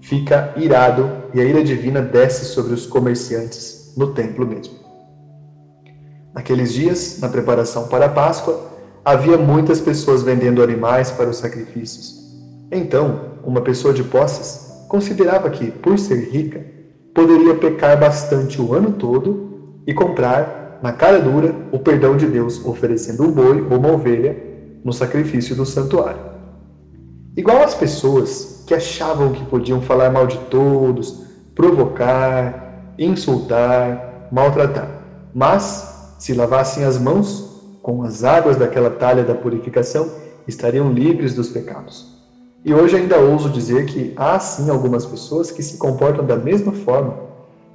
fica 0.00 0.54
irado 0.56 1.19
e 1.32 1.40
a 1.40 1.44
ira 1.44 1.62
divina 1.62 2.00
desce 2.00 2.46
sobre 2.46 2.74
os 2.74 2.86
comerciantes 2.86 3.92
no 3.96 4.12
templo 4.14 4.46
mesmo. 4.46 4.74
Naqueles 6.34 6.72
dias, 6.72 7.18
na 7.20 7.28
preparação 7.28 7.88
para 7.88 8.06
a 8.06 8.08
Páscoa, 8.08 8.68
havia 9.04 9.36
muitas 9.36 9.80
pessoas 9.80 10.22
vendendo 10.22 10.62
animais 10.62 11.10
para 11.10 11.28
os 11.28 11.38
sacrifícios. 11.38 12.20
Então, 12.70 13.38
uma 13.44 13.60
pessoa 13.60 13.92
de 13.92 14.04
posses 14.04 14.70
considerava 14.88 15.50
que, 15.50 15.70
por 15.70 15.98
ser 15.98 16.30
rica, 16.30 16.64
poderia 17.14 17.54
pecar 17.54 17.98
bastante 17.98 18.60
o 18.60 18.74
ano 18.74 18.92
todo 18.92 19.82
e 19.86 19.92
comprar, 19.92 20.78
na 20.82 20.92
cara 20.92 21.20
dura, 21.20 21.54
o 21.72 21.78
perdão 21.78 22.16
de 22.16 22.26
Deus, 22.26 22.64
oferecendo 22.64 23.24
um 23.24 23.32
boi 23.32 23.66
ou 23.70 23.78
uma 23.78 23.92
ovelha 23.92 24.36
no 24.84 24.92
sacrifício 24.92 25.54
do 25.54 25.66
santuário. 25.66 26.20
Igual 27.36 27.62
as 27.62 27.74
pessoas 27.74 28.49
que 28.70 28.74
achavam 28.74 29.32
que 29.32 29.44
podiam 29.46 29.82
falar 29.82 30.10
mal 30.10 30.28
de 30.28 30.38
todos, 30.48 31.24
provocar, 31.56 32.94
insultar, 32.96 34.28
maltratar, 34.30 34.88
mas 35.34 36.14
se 36.20 36.32
lavassem 36.34 36.84
as 36.84 36.96
mãos 36.96 37.50
com 37.82 38.04
as 38.04 38.22
águas 38.22 38.56
daquela 38.56 38.90
talha 38.90 39.24
da 39.24 39.34
purificação, 39.34 40.12
estariam 40.46 40.92
livres 40.92 41.34
dos 41.34 41.48
pecados. 41.48 42.16
E 42.64 42.72
hoje 42.72 42.94
ainda 42.94 43.18
ouso 43.18 43.50
dizer 43.50 43.86
que 43.86 44.12
há 44.14 44.38
sim 44.38 44.70
algumas 44.70 45.04
pessoas 45.04 45.50
que 45.50 45.64
se 45.64 45.76
comportam 45.76 46.24
da 46.24 46.36
mesma 46.36 46.72
forma 46.72 47.16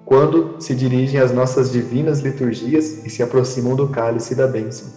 quando 0.05 0.55
se 0.61 0.73
dirigem 0.73 1.19
às 1.19 1.33
nossas 1.33 1.73
divinas 1.73 2.21
liturgias 2.21 3.05
e 3.05 3.09
se 3.09 3.21
aproximam 3.21 3.75
do 3.75 3.89
cálice 3.89 4.33
da 4.33 4.47
bênção, 4.47 4.87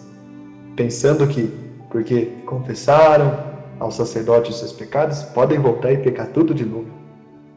pensando 0.76 1.26
que, 1.26 1.52
porque 1.90 2.26
confessaram 2.46 3.57
ao 3.78 3.90
sacerdote 3.90 4.50
os 4.50 4.58
seus 4.58 4.72
pecados, 4.72 5.22
podem 5.22 5.58
voltar 5.58 5.92
e 5.92 5.98
pecar 5.98 6.28
tudo 6.28 6.54
de 6.54 6.64
novo, 6.64 6.88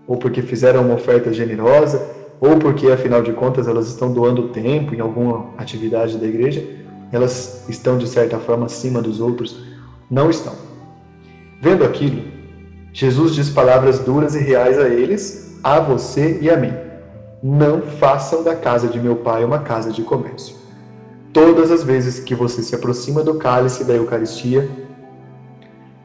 ou 0.08 0.18
porque 0.18 0.42
fizeram 0.42 0.82
uma 0.84 0.96
oferta 0.96 1.34
generosa, 1.34 2.02
ou 2.40 2.58
porque 2.58 2.88
afinal 2.88 3.22
de 3.22 3.34
contas 3.34 3.68
elas 3.68 3.88
estão 3.88 4.12
doando 4.12 4.50
tempo 4.50 4.96
em 4.96 5.00
alguma 5.00 5.50
atividade 5.58 6.18
da 6.18 6.26
igreja, 6.26 6.64
elas 7.12 7.66
estão 7.70 7.98
de 7.98 8.08
certa 8.08 8.40
forma 8.40 8.66
acima 8.66 9.02
dos 9.02 9.20
outros. 9.20 9.64
Não 10.10 10.30
estão. 10.30 10.54
Vendo 11.62 11.84
aquilo, 11.84 12.24
Jesus 12.94 13.36
diz 13.36 13.50
palavras 13.50 14.00
duras 14.00 14.34
e 14.36 14.40
reais 14.40 14.80
a 14.80 14.88
eles, 14.88 15.58
a 15.64 15.80
você 15.80 16.40
e 16.42 16.50
a 16.50 16.58
mim. 16.58 16.74
Não 17.44 17.82
façam 17.82 18.44
da 18.44 18.56
casa 18.56 18.88
de 18.88 19.00
meu 19.00 19.18
pai 19.18 19.46
uma 19.46 19.60
casa 19.60 19.92
de 19.92 20.02
comércio. 20.02 20.56
Todas 21.32 21.72
as 21.72 21.84
vezes 21.84 22.20
que 22.20 22.36
você 22.36 22.62
se 22.62 22.76
aproxima 22.76 23.24
do 23.24 23.36
cálice 23.36 23.84
da 23.84 23.94
Eucaristia, 23.94 24.70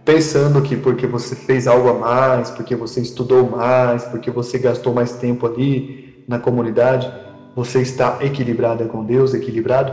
pensando 0.06 0.62
que 0.62 0.76
porque 0.76 1.04
você 1.04 1.34
fez 1.34 1.66
algo 1.66 1.88
a 1.88 1.94
mais, 1.94 2.48
porque 2.48 2.76
você 2.76 3.00
estudou 3.00 3.50
mais, 3.50 4.04
porque 4.04 4.30
você 4.30 4.56
gastou 4.56 4.94
mais 4.94 5.12
tempo 5.14 5.44
ali 5.44 6.22
na 6.28 6.38
comunidade, 6.38 7.12
você 7.56 7.82
está 7.82 8.18
equilibrada 8.20 8.84
com 8.84 9.04
Deus, 9.04 9.34
equilibrado, 9.34 9.92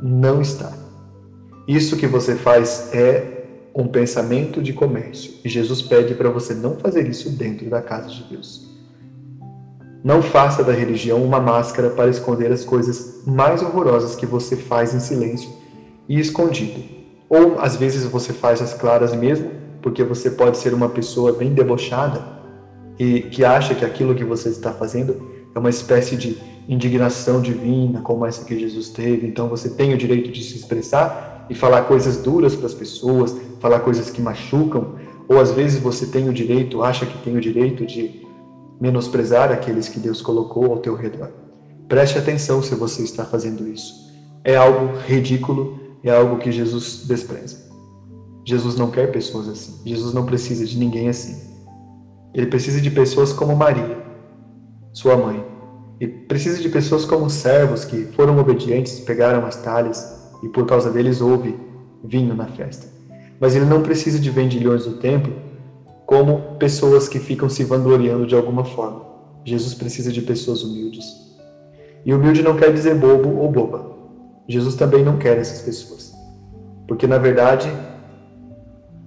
não 0.00 0.40
está. 0.40 0.72
Isso 1.66 1.96
que 1.96 2.06
você 2.06 2.36
faz 2.36 2.94
é 2.94 3.46
um 3.74 3.88
pensamento 3.88 4.62
de 4.62 4.72
comércio. 4.72 5.34
E 5.44 5.48
Jesus 5.48 5.82
pede 5.82 6.14
para 6.14 6.30
você 6.30 6.54
não 6.54 6.76
fazer 6.76 7.08
isso 7.08 7.28
dentro 7.30 7.68
da 7.68 7.82
casa 7.82 8.08
de 8.08 8.22
Deus. 8.30 8.68
Não 10.04 10.22
faça 10.22 10.62
da 10.62 10.72
religião 10.72 11.20
uma 11.22 11.40
máscara 11.40 11.90
para 11.90 12.08
esconder 12.08 12.52
as 12.52 12.64
coisas 12.64 13.22
mais 13.26 13.60
horrorosas 13.60 14.14
que 14.14 14.24
você 14.24 14.56
faz 14.56 14.94
em 14.94 15.00
silêncio 15.00 15.50
e 16.08 16.20
escondido. 16.20 16.97
Ou 17.28 17.58
às 17.58 17.76
vezes 17.76 18.04
você 18.04 18.32
faz 18.32 18.62
as 18.62 18.72
claras 18.72 19.14
mesmo, 19.14 19.50
porque 19.82 20.02
você 20.02 20.30
pode 20.30 20.56
ser 20.58 20.74
uma 20.74 20.88
pessoa 20.88 21.32
bem 21.32 21.52
debochada 21.52 22.24
e 22.98 23.20
que 23.20 23.44
acha 23.44 23.74
que 23.74 23.84
aquilo 23.84 24.14
que 24.14 24.24
você 24.24 24.48
está 24.48 24.72
fazendo 24.72 25.16
é 25.54 25.58
uma 25.58 25.70
espécie 25.70 26.16
de 26.16 26.36
indignação 26.68 27.40
divina, 27.40 28.00
como 28.02 28.26
essa 28.26 28.44
que 28.44 28.58
Jesus 28.58 28.90
teve. 28.90 29.26
Então 29.26 29.48
você 29.48 29.70
tem 29.70 29.94
o 29.94 29.98
direito 29.98 30.30
de 30.30 30.42
se 30.42 30.56
expressar 30.56 31.46
e 31.48 31.54
falar 31.54 31.82
coisas 31.82 32.16
duras 32.18 32.54
para 32.54 32.66
as 32.66 32.74
pessoas, 32.74 33.34
falar 33.60 33.80
coisas 33.80 34.10
que 34.10 34.20
machucam, 34.20 34.94
ou 35.28 35.40
às 35.40 35.50
vezes 35.50 35.80
você 35.80 36.06
tem 36.06 36.28
o 36.28 36.32
direito, 36.32 36.82
acha 36.82 37.06
que 37.06 37.18
tem 37.18 37.36
o 37.36 37.40
direito 37.40 37.86
de 37.86 38.26
menosprezar 38.80 39.50
aqueles 39.50 39.88
que 39.88 39.98
Deus 39.98 40.20
colocou 40.20 40.66
ao 40.66 40.78
teu 40.78 40.94
redor. 40.94 41.30
Preste 41.88 42.18
atenção 42.18 42.62
se 42.62 42.74
você 42.74 43.02
está 43.02 43.24
fazendo 43.24 43.66
isso. 43.66 43.92
É 44.44 44.56
algo 44.56 44.96
ridículo, 45.06 45.77
é 46.04 46.10
algo 46.10 46.38
que 46.38 46.52
Jesus 46.52 47.04
despreza. 47.06 47.56
Jesus 48.44 48.76
não 48.76 48.90
quer 48.90 49.10
pessoas 49.10 49.48
assim. 49.48 49.74
Jesus 49.84 50.14
não 50.14 50.24
precisa 50.24 50.64
de 50.64 50.78
ninguém 50.78 51.08
assim. 51.08 51.36
Ele 52.34 52.46
precisa 52.46 52.80
de 52.80 52.90
pessoas 52.90 53.32
como 53.32 53.56
Maria, 53.56 53.98
sua 54.92 55.16
mãe. 55.16 55.44
E 56.00 56.06
precisa 56.06 56.60
de 56.60 56.68
pessoas 56.68 57.04
como 57.04 57.28
servos 57.28 57.84
que 57.84 58.06
foram 58.12 58.38
obedientes, 58.38 59.00
pegaram 59.00 59.44
as 59.44 59.56
talhas 59.56 60.16
e 60.42 60.48
por 60.48 60.64
causa 60.66 60.90
deles 60.90 61.20
houve 61.20 61.58
vinho 62.04 62.34
na 62.34 62.46
festa. 62.46 62.86
Mas 63.40 63.54
ele 63.54 63.64
não 63.64 63.82
precisa 63.82 64.18
de 64.18 64.30
vendilhões 64.30 64.84
do 64.84 64.94
templo 64.94 65.32
como 66.06 66.56
pessoas 66.58 67.08
que 67.08 67.18
ficam 67.18 67.48
se 67.48 67.64
vangloriando 67.64 68.26
de 68.26 68.34
alguma 68.34 68.64
forma. 68.64 69.02
Jesus 69.44 69.74
precisa 69.74 70.12
de 70.12 70.22
pessoas 70.22 70.62
humildes. 70.62 71.04
E 72.04 72.14
humilde 72.14 72.42
não 72.42 72.56
quer 72.56 72.72
dizer 72.72 72.94
bobo 72.94 73.36
ou 73.36 73.50
boba. 73.50 73.87
Jesus 74.48 74.74
também 74.74 75.04
não 75.04 75.18
quer 75.18 75.36
essas 75.36 75.60
pessoas. 75.60 76.12
Porque 76.86 77.06
na 77.06 77.18
verdade, 77.18 77.68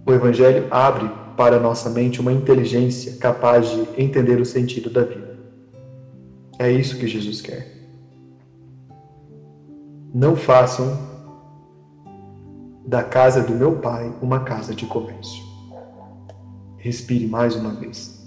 o 0.05 0.13
evangelho 0.13 0.67
abre 0.69 1.09
para 1.35 1.55
a 1.55 1.59
nossa 1.59 1.89
mente 1.89 2.21
uma 2.21 2.31
inteligência 2.31 3.17
capaz 3.17 3.67
de 3.69 4.01
entender 4.01 4.39
o 4.39 4.45
sentido 4.45 4.89
da 4.89 5.03
vida. 5.03 5.39
É 6.59 6.71
isso 6.71 6.99
que 6.99 7.07
Jesus 7.07 7.41
quer. 7.41 7.75
Não 10.13 10.35
façam 10.35 11.09
da 12.85 13.03
casa 13.03 13.41
do 13.41 13.53
meu 13.53 13.77
pai 13.77 14.13
uma 14.21 14.41
casa 14.41 14.75
de 14.75 14.85
comércio. 14.85 15.43
Respire 16.77 17.25
mais 17.25 17.55
uma 17.55 17.73
vez. 17.73 18.21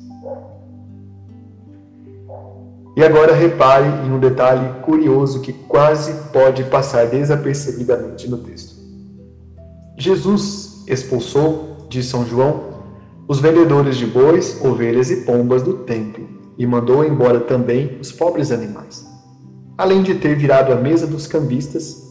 E 2.96 3.02
agora 3.02 3.34
repare 3.34 3.86
em 4.06 4.12
um 4.12 4.20
detalhe 4.20 4.82
curioso 4.82 5.40
que 5.40 5.52
quase 5.52 6.12
pode 6.32 6.64
passar 6.64 7.06
desapercebidamente 7.06 8.28
no 8.30 8.38
texto. 8.38 8.74
Jesus 9.98 10.84
expulsou 10.86 11.86
de 11.88 12.02
São 12.02 12.24
João 12.26 12.74
os 13.26 13.40
vendedores 13.40 13.96
de 13.96 14.06
bois, 14.06 14.62
ovelhas 14.62 15.10
e 15.10 15.22
pombas 15.22 15.62
do 15.62 15.78
templo 15.78 16.28
e 16.58 16.66
mandou 16.66 17.04
embora 17.04 17.40
também 17.40 17.98
os 18.00 18.12
pobres 18.12 18.52
animais, 18.52 19.06
além 19.76 20.02
de 20.02 20.14
ter 20.14 20.36
virado 20.36 20.72
a 20.72 20.76
mesa 20.76 21.06
dos 21.06 21.26
cambistas, 21.26 22.02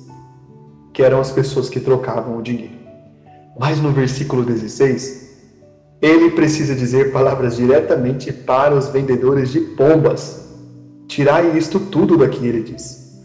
que 0.91 1.01
eram 1.01 1.19
as 1.19 1.31
pessoas 1.31 1.69
que 1.69 1.79
trocavam 1.79 2.37
o 2.37 2.41
dinheiro. 2.41 2.73
Mas 3.59 3.79
no 3.79 3.91
versículo 3.91 4.43
16, 4.43 5.23
ele 6.01 6.31
precisa 6.31 6.75
dizer 6.75 7.11
palavras 7.11 7.55
diretamente 7.55 8.33
para 8.33 8.75
os 8.75 8.87
vendedores 8.89 9.51
de 9.51 9.61
pombas. 9.61 10.42
Tirai 11.13 11.55
isto 11.55 11.79
tudo 11.79 12.17
daqui, 12.17 12.47
ele 12.47 12.63
diz. 12.63 13.21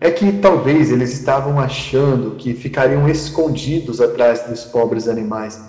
É 0.00 0.08
que 0.08 0.30
talvez 0.34 0.92
eles 0.92 1.12
estavam 1.12 1.58
achando 1.58 2.36
que 2.36 2.54
ficariam 2.54 3.08
escondidos 3.08 4.00
atrás 4.00 4.44
dos 4.46 4.62
pobres 4.62 5.08
animais, 5.08 5.60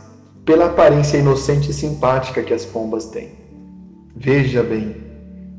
pela 0.45 0.65
aparência 0.67 1.17
inocente 1.17 1.71
e 1.71 1.73
simpática 1.73 2.43
que 2.43 2.53
as 2.53 2.63
pombas 2.63 3.05
têm. 3.05 3.31
Veja 4.15 4.61
bem, 4.61 4.95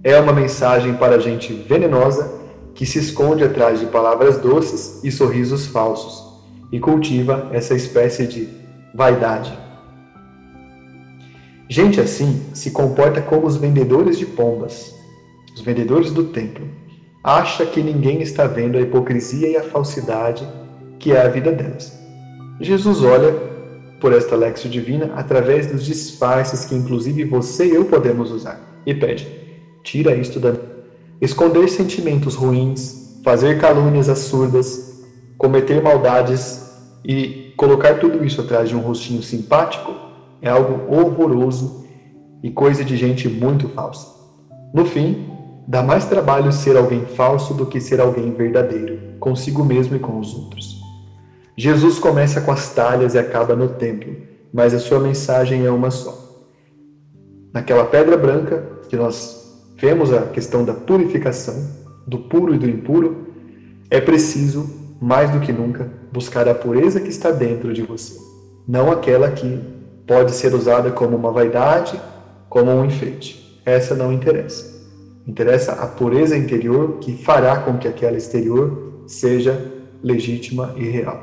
é 0.05 0.17
uma 0.21 0.33
mensagem 0.33 0.95
para 0.95 1.19
gente 1.19 1.53
venenosa 1.53 2.33
que 2.73 2.87
se 2.87 3.01
esconde 3.01 3.43
atrás 3.43 3.81
de 3.81 3.87
palavras 3.87 4.39
doces 4.39 5.03
e 5.03 5.11
sorrisos 5.11 5.67
falsos 5.67 6.41
e 6.71 6.79
cultiva 6.79 7.51
essa 7.53 7.75
espécie 7.75 8.29
de 8.29 8.49
vaidade. 8.95 9.53
Gente 11.69 12.01
assim 12.01 12.45
se 12.55 12.71
comporta 12.71 13.21
como 13.21 13.45
os 13.45 13.57
vendedores 13.57 14.17
de 14.17 14.25
pombas, 14.25 14.96
os 15.57 15.63
vendedores 15.63 16.13
do 16.13 16.25
templo. 16.25 16.69
Acha 17.25 17.65
que 17.65 17.83
ninguém 17.83 18.21
está 18.21 18.47
vendo 18.47 18.77
a 18.77 18.81
hipocrisia 18.81 19.49
e 19.49 19.57
a 19.57 19.63
falsidade 19.65 20.47
que 20.99 21.13
é 21.13 21.23
a 21.23 21.29
vida 21.29 21.51
delas. 21.51 21.99
Jesus 22.61 23.03
olha 23.03 23.33
por 24.01 24.13
esta 24.13 24.37
lexo 24.37 24.69
divina 24.69 25.13
através 25.17 25.67
dos 25.67 25.85
disfarces 25.85 26.67
que 26.67 26.75
inclusive 26.75 27.25
você 27.25 27.67
e 27.67 27.75
eu 27.75 27.87
podemos 27.87 28.31
usar. 28.31 28.61
E 28.85 28.95
pede: 28.95 29.27
tira 29.83 30.15
isto 30.15 30.39
da 30.39 30.55
esconder 31.21 31.69
sentimentos 31.69 32.35
ruins, 32.35 33.21
fazer 33.25 33.59
calúnias 33.59 34.11
absurdas, 34.11 35.03
cometer 35.39 35.83
maldades 35.83 36.71
e 37.03 37.55
colocar 37.57 37.99
tudo 37.99 38.23
isso 38.23 38.43
atrás 38.43 38.69
de 38.69 38.77
um 38.77 38.81
rostinho 38.81 39.23
simpático 39.23 39.95
é 40.43 40.51
algo 40.51 40.95
horroroso 40.95 41.87
e 42.43 42.51
coisa 42.51 42.85
de 42.85 42.97
gente 42.97 43.27
muito 43.27 43.69
falsa. 43.71 44.07
No 44.75 44.85
fim, 44.85 45.36
dá 45.67 45.83
mais 45.83 46.05
trabalho 46.05 46.53
ser 46.53 46.77
alguém 46.77 47.05
falso 47.05 47.53
do 47.53 47.67
que 47.67 47.81
ser 47.81 48.01
alguém 48.01 48.33
verdadeiro, 48.33 48.99
consigo 49.19 49.65
mesmo 49.65 49.97
e 49.97 49.99
com 49.99 50.19
os 50.19 50.35
outros. 50.35 50.81
Jesus 51.57 51.99
começa 51.99 52.41
com 52.41 52.53
as 52.53 52.73
talhas 52.73 53.15
e 53.15 53.19
acaba 53.19 53.57
no 53.57 53.69
templo, 53.69 54.15
mas 54.53 54.75
a 54.75 54.79
sua 54.79 55.01
mensagem 55.01 55.65
é 55.65 55.71
uma 55.71 55.91
só. 55.91 56.17
Naquela 57.53 57.87
pedra 57.87 58.17
branca, 58.17 58.63
que 58.89 58.97
nós 58.97 59.73
vemos 59.77 60.13
a 60.13 60.23
questão 60.23 60.65
da 60.65 60.75
purificação, 60.75 61.67
do 62.07 62.19
puro 62.19 62.55
e 62.55 62.59
do 62.59 62.69
impuro, 62.69 63.27
é 63.91 64.01
preciso, 64.01 64.69
mais 65.01 65.31
do 65.31 65.41
que 65.41 65.53
nunca, 65.53 65.91
buscar 66.13 66.49
a 66.49 66.55
pureza 66.55 67.01
que 67.01 67.09
está 67.09 67.31
dentro 67.31 67.73
de 67.73 67.83
você, 67.83 68.19
não 68.69 68.91
aquela 68.93 69.31
que 69.31 69.59
pode 70.07 70.33
ser 70.33 70.55
usada 70.55 70.91
como 70.91 71.17
uma 71.17 71.33
vaidade, 71.33 72.01
como 72.49 72.71
um 72.71 72.85
enfeite. 72.85 73.61
Essa 73.65 73.95
não 73.95 74.13
interessa. 74.13 74.76
Interessa 75.27 75.73
a 75.73 75.87
pureza 75.89 76.37
interior 76.37 76.99
que 77.01 77.17
fará 77.17 77.61
com 77.61 77.77
que 77.79 77.89
aquela 77.89 78.17
exterior 78.17 79.03
seja 79.07 79.73
legítima 80.03 80.73
e 80.77 80.85
real. 80.85 81.21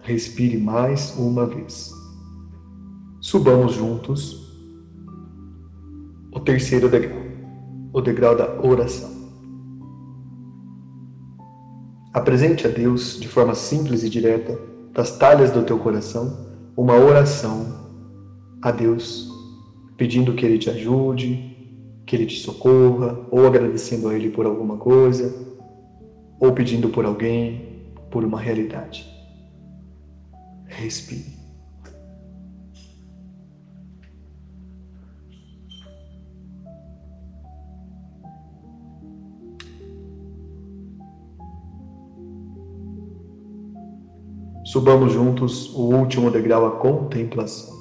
Respire 0.00 0.56
mais 0.56 1.14
uma 1.18 1.46
vez. 1.46 1.92
Subamos 3.20 3.74
juntos 3.74 4.50
o 6.32 6.40
terceiro 6.40 6.88
degrau, 6.88 7.20
o 7.92 8.00
degrau 8.00 8.34
da 8.34 8.48
oração. 8.62 9.10
Apresente 12.14 12.66
a 12.66 12.70
Deus, 12.70 13.20
de 13.20 13.28
forma 13.28 13.54
simples 13.54 14.02
e 14.02 14.08
direta, 14.08 14.58
das 14.92 15.18
talhas 15.18 15.50
do 15.50 15.62
teu 15.62 15.78
coração, 15.78 16.48
uma 16.76 16.94
oração 16.94 17.66
a 18.62 18.70
Deus, 18.70 19.28
pedindo 19.96 20.32
que 20.34 20.46
Ele 20.46 20.58
te 20.58 20.70
ajude, 20.70 21.49
que 22.10 22.16
Ele 22.16 22.26
te 22.26 22.40
socorra, 22.40 23.24
ou 23.30 23.46
agradecendo 23.46 24.08
a 24.08 24.14
Ele 24.16 24.30
por 24.30 24.44
alguma 24.44 24.76
coisa, 24.76 25.32
ou 26.40 26.50
pedindo 26.52 26.88
por 26.88 27.04
alguém, 27.04 27.94
por 28.10 28.24
uma 28.24 28.40
realidade. 28.40 29.06
Respire. 30.66 31.38
Subamos 44.64 45.12
juntos 45.12 45.72
o 45.76 45.94
último 45.94 46.28
degrau, 46.28 46.66
a 46.66 46.72
contemplação. 46.72 47.79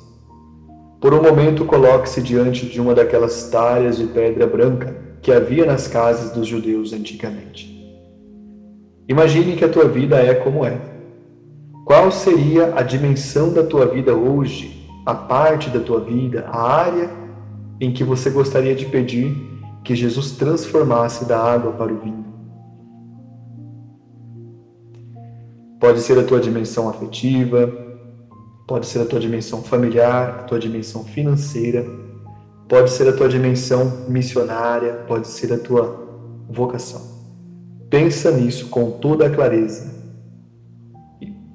Por 0.99 1.13
um 1.13 1.21
momento, 1.21 1.63
coloque-se 1.63 2.21
diante 2.21 2.65
de 2.65 2.81
uma 2.81 2.93
daquelas 2.93 3.49
talhas 3.49 3.97
de 3.97 4.05
pedra 4.07 4.45
branca 4.45 4.93
que 5.21 5.31
havia 5.31 5.65
nas 5.65 5.87
casas 5.87 6.31
dos 6.31 6.45
judeus 6.45 6.91
antigamente. 6.91 7.69
Imagine 9.07 9.55
que 9.55 9.63
a 9.63 9.69
tua 9.69 9.87
vida 9.87 10.17
é 10.17 10.33
como 10.33 10.65
é. 10.65 10.77
Qual 11.85 12.11
seria 12.11 12.75
a 12.75 12.83
dimensão 12.83 13.53
da 13.53 13.63
tua 13.63 13.85
vida 13.85 14.13
hoje, 14.13 14.87
a 15.05 15.15
parte 15.15 15.69
da 15.69 15.79
tua 15.79 16.01
vida, 16.01 16.45
a 16.47 16.61
área 16.61 17.09
em 17.79 17.93
que 17.93 18.03
você 18.03 18.29
gostaria 18.29 18.75
de 18.75 18.85
pedir 18.85 19.33
que 19.83 19.95
Jesus 19.95 20.33
transformasse 20.33 21.25
da 21.25 21.41
água 21.41 21.71
para 21.71 21.93
o 21.93 21.97
vinho? 21.97 22.25
Pode 25.79 26.01
ser 26.01 26.19
a 26.19 26.23
tua 26.23 26.41
dimensão 26.41 26.89
afetiva, 26.89 27.88
pode 28.69 28.85
ser 28.85 28.99
a 28.99 29.05
tua 29.05 29.19
dimensão 29.19 29.63
familiar, 29.63 30.41
a 30.41 30.43
tua 30.43 30.59
dimensão 30.59 31.03
financeira, 31.03 31.83
pode 32.67 32.91
ser 32.91 33.07
a 33.07 33.13
tua 33.13 33.27
dimensão 33.27 34.05
missionária, 34.07 34.93
pode 35.07 35.27
ser 35.27 35.51
a 35.51 35.57
tua 35.57 36.07
vocação. 36.47 37.01
Pensa 37.89 38.29
nisso 38.29 38.67
com 38.69 38.91
toda 38.91 39.25
a 39.25 39.29
clareza. 39.31 39.91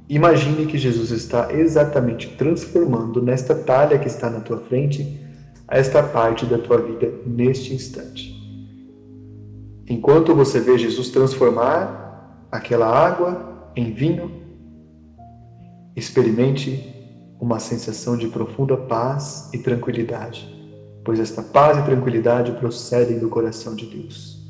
Imagine 0.08 0.66
que 0.66 0.76
Jesus 0.76 1.12
está 1.12 1.52
exatamente 1.52 2.34
transformando 2.36 3.22
nesta 3.22 3.54
talha 3.54 3.96
que 3.96 4.08
está 4.08 4.28
na 4.28 4.40
tua 4.40 4.58
frente 4.58 5.20
esta 5.68 6.02
parte 6.02 6.44
da 6.44 6.58
tua 6.58 6.78
vida 6.78 7.12
neste 7.24 7.72
instante. 7.72 8.34
Enquanto 9.88 10.34
você 10.34 10.58
vê 10.58 10.76
Jesus 10.76 11.10
transformar 11.10 12.48
aquela 12.50 12.88
água 12.88 13.70
em 13.76 13.92
vinho, 13.92 14.32
experimente 15.94 16.92
uma 17.40 17.58
sensação 17.58 18.16
de 18.16 18.28
profunda 18.28 18.76
paz 18.76 19.50
e 19.52 19.58
tranquilidade, 19.58 20.48
pois 21.04 21.20
esta 21.20 21.42
paz 21.42 21.78
e 21.78 21.82
tranquilidade 21.82 22.52
procedem 22.52 23.18
do 23.18 23.28
coração 23.28 23.74
de 23.74 23.86
Deus. 23.86 24.42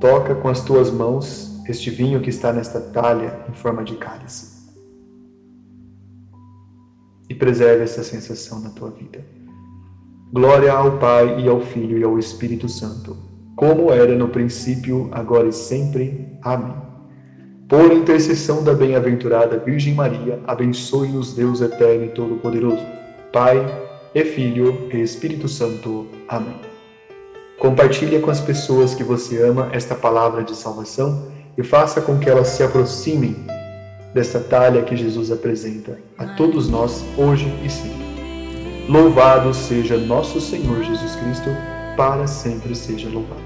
Toca 0.00 0.34
com 0.34 0.48
as 0.48 0.64
tuas 0.64 0.90
mãos 0.90 1.62
este 1.68 1.90
vinho 1.90 2.20
que 2.20 2.30
está 2.30 2.52
nesta 2.52 2.80
talha 2.80 3.44
em 3.48 3.52
forma 3.52 3.84
de 3.84 3.94
cálice. 3.96 4.62
E 7.28 7.34
preserve 7.34 7.84
essa 7.84 8.02
sensação 8.02 8.60
na 8.60 8.70
tua 8.70 8.90
vida. 8.90 9.24
Glória 10.32 10.72
ao 10.72 10.98
Pai 10.98 11.40
e 11.40 11.48
ao 11.48 11.60
Filho 11.60 11.98
e 11.98 12.02
ao 12.02 12.18
Espírito 12.18 12.68
Santo 12.68 13.32
como 13.62 13.92
era 13.92 14.16
no 14.16 14.28
princípio, 14.28 15.08
agora 15.12 15.46
e 15.46 15.52
sempre. 15.52 16.36
Amém. 16.42 16.74
Por 17.72 17.90
intercessão 17.90 18.62
da 18.62 18.74
bem-aventurada 18.74 19.56
Virgem 19.56 19.94
Maria, 19.94 20.38
abençoe-nos 20.46 21.32
Deus 21.32 21.62
Eterno 21.62 22.04
e 22.04 22.08
Todo-Poderoso, 22.10 22.84
Pai 23.32 23.64
e 24.14 24.22
Filho 24.26 24.90
e 24.92 25.00
Espírito 25.00 25.48
Santo. 25.48 26.06
Amém. 26.28 26.60
Compartilhe 27.58 28.20
com 28.20 28.30
as 28.30 28.42
pessoas 28.42 28.94
que 28.94 29.02
você 29.02 29.42
ama 29.42 29.70
esta 29.72 29.94
palavra 29.94 30.44
de 30.44 30.54
salvação 30.54 31.32
e 31.56 31.62
faça 31.62 32.02
com 32.02 32.18
que 32.18 32.28
elas 32.28 32.48
se 32.48 32.62
aproximem 32.62 33.34
desta 34.12 34.38
talha 34.38 34.82
que 34.82 34.94
Jesus 34.94 35.32
apresenta 35.32 35.98
a 36.18 36.26
todos 36.26 36.68
nós 36.68 37.02
hoje 37.16 37.50
e 37.64 37.70
sempre. 37.70 38.86
Louvado 38.86 39.54
seja 39.54 39.96
nosso 39.96 40.42
Senhor 40.42 40.84
Jesus 40.84 41.16
Cristo 41.16 41.48
para 41.96 42.26
sempre 42.26 42.76
seja 42.76 43.08
louvado. 43.08 43.40